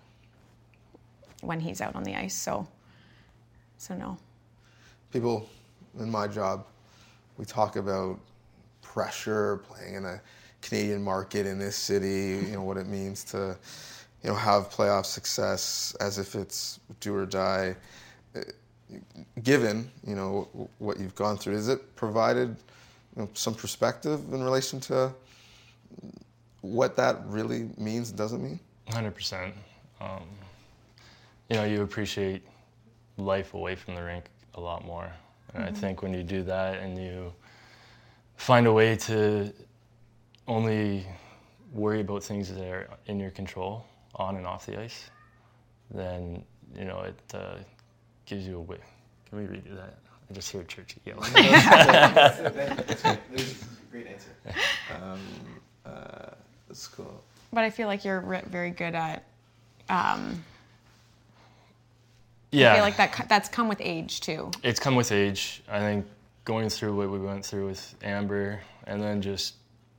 when 1.40 1.60
he's 1.60 1.80
out 1.80 1.94
on 1.94 2.04
the 2.04 2.14
ice. 2.14 2.34
So 2.34 2.66
so 3.78 3.94
no. 3.94 4.18
People 5.12 5.48
in 5.98 6.10
my 6.10 6.26
job, 6.26 6.66
we 7.36 7.44
talk 7.44 7.76
about 7.76 8.18
pressure, 8.82 9.58
playing 9.58 9.94
in 9.94 10.04
a 10.04 10.20
Canadian 10.60 11.02
market 11.02 11.46
in 11.46 11.58
this 11.58 11.76
city, 11.76 12.46
you 12.46 12.54
know, 12.54 12.62
what 12.62 12.76
it 12.76 12.86
means 12.86 13.22
to, 13.24 13.56
you 14.22 14.30
know, 14.30 14.34
have 14.34 14.70
playoff 14.70 15.06
success 15.06 15.96
as 16.00 16.18
if 16.18 16.34
it's 16.34 16.80
do 17.00 17.14
or 17.14 17.26
die. 17.26 17.76
Given, 19.42 19.90
you 20.06 20.14
know, 20.14 20.48
what 20.78 20.98
you've 20.98 21.14
gone 21.14 21.36
through, 21.36 21.54
has 21.54 21.68
it 21.68 21.94
provided 21.94 22.56
you 23.16 23.22
know, 23.22 23.28
some 23.34 23.54
perspective 23.54 24.20
in 24.32 24.42
relation 24.42 24.80
to 24.80 25.12
what 26.62 26.96
that 26.96 27.24
really 27.26 27.68
means 27.76 28.08
and 28.08 28.18
doesn't 28.18 28.42
mean? 28.42 28.58
100%. 28.88 29.52
Um, 30.00 30.22
you 31.48 31.56
know, 31.56 31.64
you 31.64 31.82
appreciate 31.82 32.42
life 33.16 33.54
away 33.54 33.74
from 33.74 33.94
the 33.94 34.02
rink 34.02 34.24
a 34.54 34.60
lot 34.60 34.84
more. 34.84 35.10
And 35.54 35.64
mm-hmm. 35.64 35.74
I 35.74 35.78
think 35.78 36.02
when 36.02 36.12
you 36.12 36.22
do 36.22 36.42
that 36.44 36.78
and 36.78 36.98
you 36.98 37.32
find 38.36 38.66
a 38.66 38.72
way 38.72 38.96
to 38.96 39.52
only 40.46 41.06
worry 41.72 42.00
about 42.00 42.22
things 42.22 42.52
that 42.54 42.64
are 42.64 42.88
in 43.06 43.18
your 43.18 43.30
control, 43.30 43.84
on 44.14 44.36
and 44.36 44.46
off 44.46 44.66
the 44.66 44.80
ice, 44.80 45.10
then 45.90 46.42
you 46.76 46.84
know 46.84 47.00
it 47.00 47.34
uh, 47.34 47.56
gives 48.26 48.46
you 48.46 48.56
a 48.56 48.60
way. 48.60 48.78
Can 49.28 49.38
we 49.38 49.44
redo 49.44 49.76
that? 49.76 49.98
I 50.30 50.34
just 50.34 50.50
hear 50.50 50.62
Church 50.64 50.96
yell. 51.04 51.18
that's, 51.34 52.38
that's, 52.38 53.04
a 53.04 53.18
great 53.90 54.06
answer. 54.06 54.30
Um, 55.02 55.20
uh, 55.84 56.30
that's 56.66 56.86
cool. 56.88 57.22
But 57.52 57.64
I 57.64 57.70
feel 57.70 57.86
like 57.86 58.04
you're 58.04 58.20
very 58.48 58.70
good 58.70 58.94
at 58.94 59.24
um, 59.88 60.42
yeah. 62.50 62.72
I 62.72 62.74
feel 62.76 62.84
like 62.84 62.96
that 62.96 63.26
that's 63.28 63.48
come 63.48 63.68
with 63.68 63.80
age 63.80 64.20
too. 64.20 64.50
It's 64.62 64.80
come 64.80 64.94
with 64.94 65.12
age. 65.12 65.62
I 65.68 65.78
think 65.80 66.06
going 66.44 66.68
through 66.68 66.96
what 66.96 67.10
we 67.10 67.18
went 67.18 67.44
through 67.44 67.66
with 67.66 67.94
Amber 68.02 68.60
and 68.86 69.02
then 69.02 69.20
just 69.20 69.56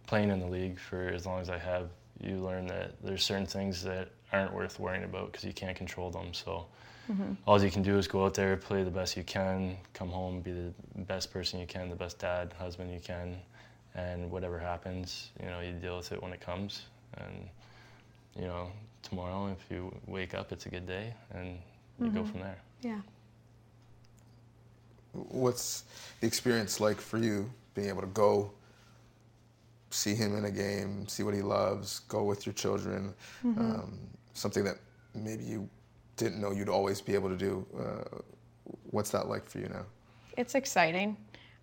playing 0.08 0.32
in 0.32 0.40
the 0.40 0.48
league 0.48 0.80
for 0.80 1.10
as 1.10 1.26
long 1.26 1.40
as 1.40 1.50
I 1.50 1.60
have, 1.60 1.90
you 2.20 2.38
learn 2.38 2.66
that 2.68 2.94
there's 3.04 3.24
certain 3.24 3.46
things 3.46 3.84
that 3.84 4.10
aren't 4.34 4.54
worth 4.54 4.80
worrying 4.80 5.04
about 5.04 5.32
because 5.32 5.44
you 5.44 5.54
can't 5.54 5.78
control 5.78 6.10
them. 6.10 6.34
So 6.34 6.66
mm-hmm. 7.10 7.34
all 7.46 7.62
you 7.64 7.70
can 7.70 7.84
do 7.84 7.98
is 7.98 8.08
go 8.08 8.26
out 8.26 8.34
there, 8.34 8.58
play 8.58 8.84
the 8.84 8.90
best 8.90 9.16
you 9.16 9.24
can, 9.24 9.78
come 9.94 10.10
home, 10.10 10.42
be 10.42 10.52
the 10.52 10.74
best 11.04 11.32
person 11.32 11.60
you 11.60 11.68
can, 11.68 11.90
the 11.90 11.96
best 11.96 12.18
dad, 12.18 12.54
husband 12.58 12.92
you 12.92 13.00
can, 13.00 13.38
and 13.96 14.32
whatever 14.32 14.58
happens, 14.58 15.30
you 15.40 15.48
know, 15.48 15.60
you 15.60 15.74
deal 15.74 15.98
with 15.98 16.12
it 16.12 16.22
when 16.22 16.34
it 16.34 16.42
comes. 16.42 16.84
And 17.18 17.48
you 18.36 18.48
know, 18.48 18.72
tomorrow 19.04 19.48
if 19.48 19.72
you 19.72 19.94
wake 20.08 20.34
up, 20.34 20.52
it's 20.52 20.66
a 20.66 20.70
good 20.70 20.88
day, 20.88 21.14
and 21.32 21.60
you 22.00 22.08
mm-hmm. 22.08 22.18
go 22.18 22.26
from 22.26 22.40
there. 22.42 22.58
Yeah. 22.82 23.00
What's 25.14 25.84
the 26.22 26.28
experience 26.28 26.80
like 26.80 27.02
for 27.02 27.18
you 27.18 27.50
being 27.74 27.90
able 27.90 28.02
to 28.02 28.08
go 28.08 28.52
see 29.92 30.14
him 30.14 30.38
in 30.38 30.46
a 30.46 30.52
game, 30.52 31.08
see 31.08 31.24
what 31.24 31.34
he 31.34 31.42
loves, 31.42 32.00
go 32.02 32.24
with 32.24 32.46
your 32.46 32.54
children, 32.54 33.14
mm-hmm. 33.44 33.60
um, 33.60 34.00
something 34.34 34.64
that 34.64 34.78
maybe 35.16 35.44
you 35.44 35.68
didn't 36.16 36.40
know 36.40 36.52
you'd 36.52 36.70
always 36.70 37.02
be 37.02 37.14
able 37.16 37.30
to 37.30 37.38
do. 37.38 37.66
Uh, 37.78 38.20
what's 38.92 39.10
that 39.10 39.28
like 39.28 39.50
for 39.50 39.60
you 39.60 39.68
now? 39.68 39.86
It's 40.38 40.56
exciting. 40.56 41.18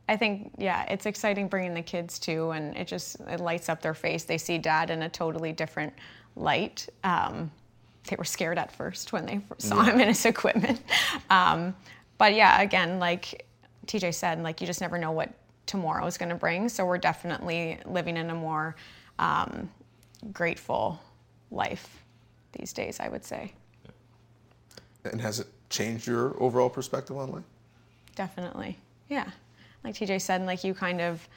I 0.09 0.17
think, 0.17 0.53
yeah, 0.59 0.85
it's 0.85 1.07
exciting 1.07 1.49
bringing 1.49 1.75
the 1.75 1.83
kids 1.83 2.19
too, 2.19 2.51
and 2.51 2.77
it 2.77 2.87
just 2.87 3.19
it 3.29 3.41
lights 3.41 3.69
up 3.69 3.83
their 3.83 3.95
face. 3.95 4.25
They 4.25 4.39
see 4.39 4.59
dad 4.59 4.91
in 4.91 5.03
a 5.03 5.09
totally 5.09 5.53
different 5.53 5.93
light. 6.37 6.89
Um, 7.03 7.51
they 8.07 8.17
were 8.17 8.25
scared 8.25 8.59
at 8.59 8.73
first 8.73 9.13
when 9.13 9.27
they 9.27 9.41
saw 9.59 9.83
yeah. 9.83 9.93
him 9.93 10.01
in 10.01 10.09
his 10.09 10.25
equipment. 10.25 10.81
Um, 11.31 11.75
but 12.19 12.35
yeah, 12.35 12.63
again, 12.63 12.99
like 12.99 13.47
TJ 13.87 14.15
said, 14.15 14.43
like 14.43 14.61
you 14.61 14.67
just 14.67 14.81
never 14.81 14.97
know 14.97 15.11
what 15.11 15.33
tomorrow 15.67 16.07
is 16.07 16.17
going 16.17 16.29
to 16.29 16.35
bring. 16.35 16.69
So 16.69 16.85
we're 16.87 16.99
definitely 16.99 17.79
living 17.85 18.17
in 18.17 18.31
a 18.31 18.35
more 18.35 18.77
um, 19.19 19.69
grateful 20.33 21.01
life 21.51 22.05
these 22.53 22.73
days, 22.73 23.01
I 23.01 23.09
would 23.09 23.25
say. 23.25 23.53
And 25.05 25.21
has 25.21 25.41
it 25.41 25.49
changed 25.69 26.07
your 26.07 26.41
overall 26.43 26.71
perspective 26.71 27.17
on 27.17 27.31
life? 27.31 27.45
Definitely, 28.15 28.79
yeah. 29.09 29.31
Like 29.85 29.95
TJ 29.95 30.21
said, 30.21 30.45
like 30.47 30.65
you 30.65 30.75
kind 30.75 31.01
of, 31.01 31.29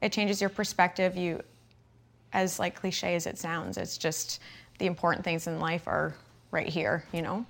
it 0.00 0.12
changes 0.12 0.40
your 0.40 0.50
perspective. 0.50 1.16
You, 1.16 1.40
as 2.32 2.58
like 2.58 2.74
cliche 2.74 3.14
as 3.14 3.26
it 3.26 3.38
sounds, 3.38 3.76
it's 3.76 3.98
just 3.98 4.40
the 4.82 4.88
important 4.88 5.24
things 5.24 5.46
in 5.46 5.60
life 5.60 5.86
are 5.86 6.12
right 6.50 6.66
here, 6.66 7.04
you 7.12 7.22
know? 7.22 7.46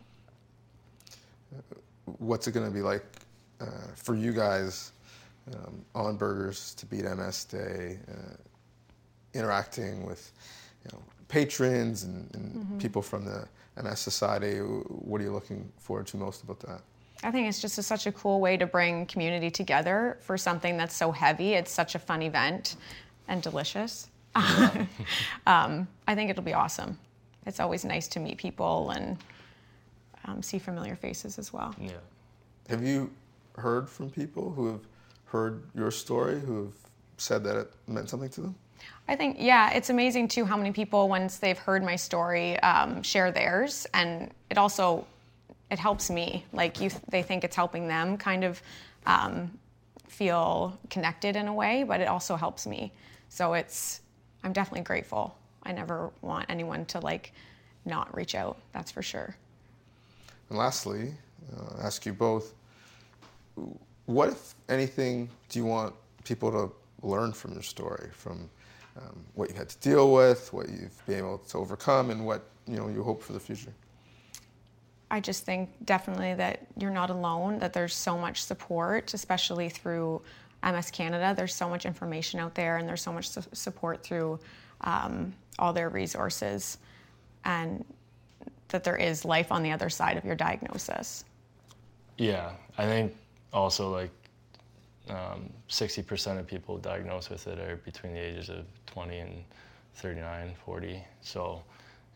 What's 2.19 2.47
it 2.47 2.53
going 2.53 2.67
to 2.67 2.73
be 2.73 2.83
like 2.83 3.07
uh, 3.59 3.65
for 3.97 4.15
you 4.15 4.33
guys 4.35 4.93
um, 5.55 5.83
on 5.95 6.17
Burgers 6.19 6.75
to 6.75 6.85
beat 6.85 7.05
MS 7.05 7.45
Day, 7.45 7.99
uh, 8.07 8.35
interacting 9.33 10.05
with 10.05 10.31
you 10.85 10.91
know, 10.93 11.03
patrons 11.29 12.03
and, 12.03 12.29
and 12.35 12.55
mm-hmm. 12.55 12.79
people 12.79 13.01
from 13.01 13.25
the 13.25 13.49
MS 13.83 14.01
Society? 14.01 14.59
What 14.59 15.23
are 15.23 15.25
you 15.25 15.33
looking 15.33 15.73
forward 15.79 16.07
to 16.09 16.19
most 16.19 16.43
about 16.43 16.61
that? 16.61 16.83
I 17.23 17.31
think 17.31 17.49
it's 17.49 17.63
just 17.63 17.79
a, 17.79 17.83
such 17.83 18.07
a 18.07 18.13
cool 18.13 18.41
way 18.41 18.59
to 18.59 18.67
bring 18.67 19.07
community 19.07 19.51
together 19.51 20.19
for 20.21 20.37
something 20.37 20.77
that's 20.77 20.95
so 20.95 21.11
heavy. 21.11 21.55
It's 21.55 21.71
such 21.71 21.95
a 21.95 21.99
fun 21.99 22.21
event 22.21 22.77
and 23.27 23.43
delicious. 23.43 24.11
Um, 25.47 25.89
I 26.07 26.15
think 26.15 26.31
it'll 26.31 26.43
be 26.43 26.55
awesome 26.55 26.99
it's 27.47 27.61
always 27.61 27.85
nice 27.85 28.09
to 28.09 28.21
meet 28.21 28.39
people 28.39 28.91
and 28.91 29.17
um, 30.25 30.43
see 30.43 30.59
familiar 30.59 30.97
faces 30.97 31.39
as 31.39 31.53
well. 31.53 31.75
Yeah. 31.81 31.93
Have 32.69 32.83
you 32.83 33.11
heard 33.57 33.89
from 33.89 34.11
people 34.11 34.51
who 34.51 34.67
have 34.69 34.81
heard 35.27 35.63
your 35.75 35.91
story 35.91 36.41
who 36.41 36.65
have 36.65 36.75
said 37.17 37.45
that 37.45 37.57
it 37.57 37.73
meant 37.87 38.09
something 38.09 38.31
to 38.31 38.41
them? 38.43 38.55
I 39.09 39.17
think, 39.17 39.37
yeah, 39.39 39.73
it's 39.73 39.91
amazing 39.91 40.29
too 40.29 40.45
how 40.45 40.57
many 40.57 40.73
people, 40.73 41.09
once 41.09 41.39
they've 41.39 41.59
heard 41.59 41.83
my 41.83 41.97
story, 41.97 42.59
um, 42.61 43.03
share 43.03 43.31
theirs, 43.31 43.87
and 43.95 44.31
it 44.51 44.59
also 44.59 45.07
it 45.71 45.79
helps 45.79 46.11
me. 46.11 46.45
Like 46.53 46.81
you, 46.81 46.91
they 47.09 47.23
think 47.23 47.45
it's 47.45 47.57
helping 47.57 47.89
them 47.89 48.19
kind 48.19 48.45
of 48.45 48.63
um, 49.07 49.51
feel 50.07 50.79
connected 50.91 51.35
in 51.35 51.49
a 51.49 51.55
way, 51.55 51.83
but 51.83 52.01
it 52.01 52.09
also 52.09 52.37
helps 52.37 52.67
me. 52.67 52.93
So 53.31 53.55
it's, 53.55 54.03
I'm 54.45 54.53
definitely 54.53 54.83
grateful. 54.83 55.35
I 55.65 55.73
never 55.73 56.11
want 56.21 56.47
anyone 56.49 56.85
to 56.87 57.01
like 57.01 57.33
not 57.85 58.15
reach 58.17 58.35
out. 58.35 58.59
That's 58.73 58.91
for 58.91 59.03
sure. 59.03 59.37
And 60.49 60.59
lastly, 60.59 61.15
uh, 61.57 61.83
ask 61.83 62.07
you 62.07 62.13
both, 62.13 62.55
what 64.07 64.29
if 64.29 64.55
anything 64.69 65.29
do 65.49 65.59
you 65.59 65.65
want 65.65 65.95
people 66.25 66.51
to 66.51 66.73
learn 67.07 67.33
from 67.33 67.53
your 67.53 67.63
story, 67.63 68.11
from 68.13 68.49
um, 68.97 69.25
what 69.35 69.49
you 69.51 69.57
had 69.57 69.69
to 69.69 69.79
deal 69.79 70.13
with, 70.13 70.53
what 70.53 70.69
you've 70.69 71.07
been 71.07 71.19
able 71.19 71.39
to 71.39 71.59
overcome, 71.59 72.11
and 72.11 72.25
what 72.25 72.45
you 72.67 72.77
know 72.77 72.89
you 72.89 73.03
hope 73.03 73.23
for 73.23 73.33
the 73.33 73.41
future? 73.41 73.73
I 75.11 75.21
just 75.21 75.45
think 75.45 75.71
definitely 75.85 76.35
that 76.35 76.67
you're 76.79 76.91
not 76.91 77.11
alone. 77.11 77.59
That 77.59 77.73
there's 77.73 77.95
so 77.95 78.17
much 78.17 78.45
support, 78.45 79.13
especially 79.15 79.69
through 79.69 80.23
MS 80.65 80.91
Canada. 80.91 81.35
There's 81.37 81.55
so 81.55 81.69
much 81.69 81.87
information 81.87 82.41
out 82.41 82.55
there, 82.55 82.79
and 82.79 82.89
there's 82.89 83.03
so 83.03 83.13
much 83.13 83.29
su- 83.29 83.43
support 83.53 84.03
through 84.03 84.39
um, 84.83 85.35
all 85.59 85.73
their 85.73 85.89
resources, 85.89 86.79
and 87.45 87.85
that 88.69 88.85
there 88.85 88.97
is 88.97 89.25
life 89.25 89.53
on 89.53 89.63
the 89.63 89.71
other 89.71 89.91
side 89.91 90.17
of 90.17 90.25
your 90.25 90.35
diagnosis. 90.35 91.25
Yeah, 92.19 92.53
I 92.79 92.85
think 92.85 93.15
also 93.53 93.91
like 93.91 94.11
um, 95.09 95.51
60% 95.69 96.39
of 96.39 96.47
people 96.47 96.79
diagnosed 96.79 97.31
with 97.31 97.47
it 97.47 97.59
are 97.59 97.77
between 97.77 98.15
the 98.15 98.21
ages 98.21 98.49
of 98.49 98.65
20 98.87 99.19
and 99.19 99.45
39, 99.97 100.55
40. 100.65 101.05
So, 101.21 101.63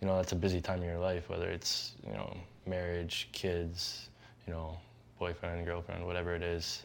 you 0.00 0.06
know, 0.06 0.16
that's 0.16 0.32
a 0.32 0.36
busy 0.36 0.60
time 0.60 0.82
in 0.82 0.88
your 0.88 0.98
life, 0.98 1.28
whether 1.28 1.48
it's, 1.48 1.92
you 2.06 2.12
know, 2.12 2.36
marriage, 2.66 3.28
kids, 3.32 4.08
you 4.46 4.52
know, 4.52 4.76
boyfriend, 5.18 5.66
girlfriend, 5.66 6.06
whatever 6.06 6.34
it 6.34 6.42
is. 6.42 6.84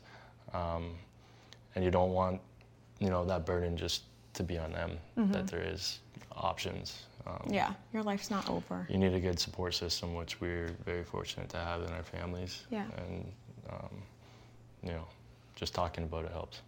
Um, 0.54 0.96
and 1.76 1.84
you 1.84 1.92
don't 1.92 2.12
want, 2.12 2.42
you 3.00 3.10
know, 3.10 3.26
that 3.26 3.46
burden 3.46 3.78
just 3.78 4.04
to 4.34 4.44
be 4.44 4.58
on 4.58 4.72
them, 4.72 4.98
mm-hmm. 5.18 5.32
that 5.32 5.48
there 5.48 5.62
is 5.62 6.00
options. 6.36 7.04
Um, 7.28 7.48
yeah, 7.50 7.74
your 7.94 8.04
life's 8.04 8.32
not 8.32 8.50
over. 8.50 8.88
You 8.90 8.98
need 8.98 9.14
a 9.14 9.20
good 9.20 9.40
support 9.40 9.76
system, 9.76 10.16
which 10.16 10.42
we're 10.42 10.72
very 10.86 11.04
fortunate 11.04 11.50
to 11.50 11.58
have 11.58 11.82
in 11.84 11.92
our 11.92 12.04
families. 12.04 12.64
Yeah. 12.70 12.86
And, 12.98 13.32
um, 13.70 14.02
you 14.84 14.92
know, 14.92 15.06
just 15.56 15.76
talking 15.76 16.04
about 16.04 16.26
it 16.26 16.32
helps. 16.32 16.62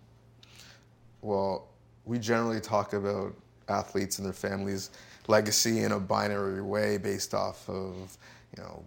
Well, 1.22 1.68
we 2.06 2.20
generally 2.20 2.60
talk 2.60 2.94
about 2.94 3.34
athletes 3.70 4.20
and 4.20 4.26
their 4.26 4.34
families' 4.34 4.92
legacy 5.28 5.84
in 5.84 5.94
a 5.94 6.00
binary 6.00 6.62
way 6.62 6.98
based 6.98 7.34
off 7.34 7.68
of, 7.70 8.18
you 8.56 8.62
know, 8.62 8.84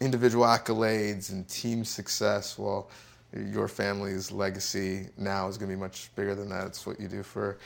individual 0.00 0.44
accolades 0.44 1.32
and 1.32 1.48
team 1.48 1.84
success. 1.84 2.58
Well, 2.58 2.90
your 3.32 3.68
family's 3.68 4.32
legacy 4.32 5.08
now 5.16 5.48
is 5.48 5.58
going 5.58 5.70
to 5.70 5.76
be 5.76 5.80
much 5.80 6.14
bigger 6.14 6.34
than 6.34 6.48
that. 6.48 6.66
It's 6.66 6.86
what 6.86 6.98
you 7.00 7.08
do 7.08 7.22
for 7.22 7.58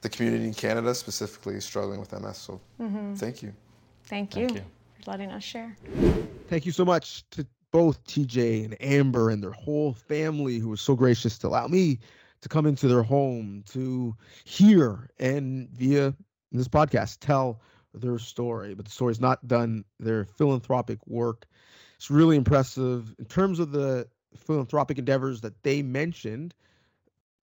the 0.00 0.08
community 0.08 0.44
in 0.44 0.54
Canada, 0.54 0.94
specifically 0.94 1.60
struggling 1.60 2.00
with 2.00 2.12
MS. 2.12 2.36
So 2.36 2.60
mm-hmm. 2.80 3.14
thank 3.14 3.42
you. 3.42 3.52
Thank 4.04 4.36
you. 4.36 4.48
Thank 4.48 4.58
you 4.58 4.64
for 5.02 5.10
letting 5.10 5.30
us 5.30 5.42
share. 5.42 5.76
Thank 6.48 6.66
you 6.66 6.72
so 6.72 6.84
much 6.84 7.28
to 7.30 7.46
both 7.70 8.02
TJ 8.04 8.64
and 8.64 8.76
Amber 8.80 9.30
and 9.30 9.42
their 9.42 9.52
whole 9.52 9.92
family 9.92 10.58
who 10.58 10.68
was 10.68 10.80
so 10.80 10.94
gracious 10.94 11.38
to 11.38 11.48
allow 11.48 11.66
me 11.66 11.98
to 12.40 12.48
come 12.48 12.66
into 12.66 12.88
their 12.88 13.02
home 13.02 13.64
to 13.70 14.14
hear 14.44 15.10
and 15.18 15.68
via 15.70 16.14
this 16.52 16.68
podcast 16.68 17.18
tell 17.20 17.60
their 17.92 18.18
story. 18.18 18.74
But 18.74 18.84
the 18.84 18.90
story's 18.90 19.20
not 19.20 19.46
done. 19.46 19.84
Their 19.98 20.24
philanthropic 20.24 21.04
work. 21.06 21.46
It's 21.96 22.10
really 22.10 22.36
impressive 22.36 23.14
in 23.18 23.24
terms 23.24 23.58
of 23.58 23.72
the 23.72 24.06
philanthropic 24.36 24.98
endeavors 24.98 25.40
that 25.42 25.62
they 25.62 25.82
mentioned. 25.82 26.54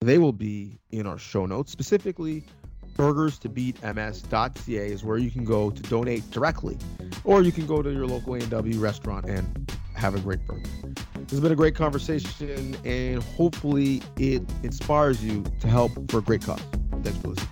They 0.02 0.18
will 0.18 0.34
be 0.34 0.80
in 0.92 1.08
our 1.08 1.18
show 1.18 1.46
notes. 1.46 1.72
Specifically, 1.72 2.44
burgers 2.96 3.40
to 3.40 3.50
beat 3.50 3.82
ms.ca 3.82 4.92
is 4.92 5.04
where 5.04 5.18
you 5.18 5.32
can 5.32 5.46
go 5.46 5.70
to 5.72 5.82
donate 5.84 6.30
directly, 6.32 6.78
or 7.24 7.42
you 7.42 7.52
can 7.52 7.66
go 7.66 7.82
to 7.82 7.92
your 7.92 8.08
local 8.08 8.36
A&W 8.36 8.80
restaurant 8.80 9.26
and 9.26 9.72
have 9.96 10.16
a 10.16 10.20
great 10.20 10.46
burger. 10.46 10.70
This 11.16 11.32
has 11.32 11.40
been 11.40 11.52
a 11.52 11.56
great 11.56 11.76
conversation, 11.76 12.76
and 12.86 13.24
hopefully, 13.24 14.02
it 14.18 14.44
inspires 14.64 15.24
you 15.24 15.44
to 15.60 15.68
help 15.68 15.92
for 16.12 16.20
a 16.20 16.22
great 16.22 16.44
cause. 16.44 16.62
Thanks 17.04 17.18
for 17.20 17.30
listening. 17.30 17.50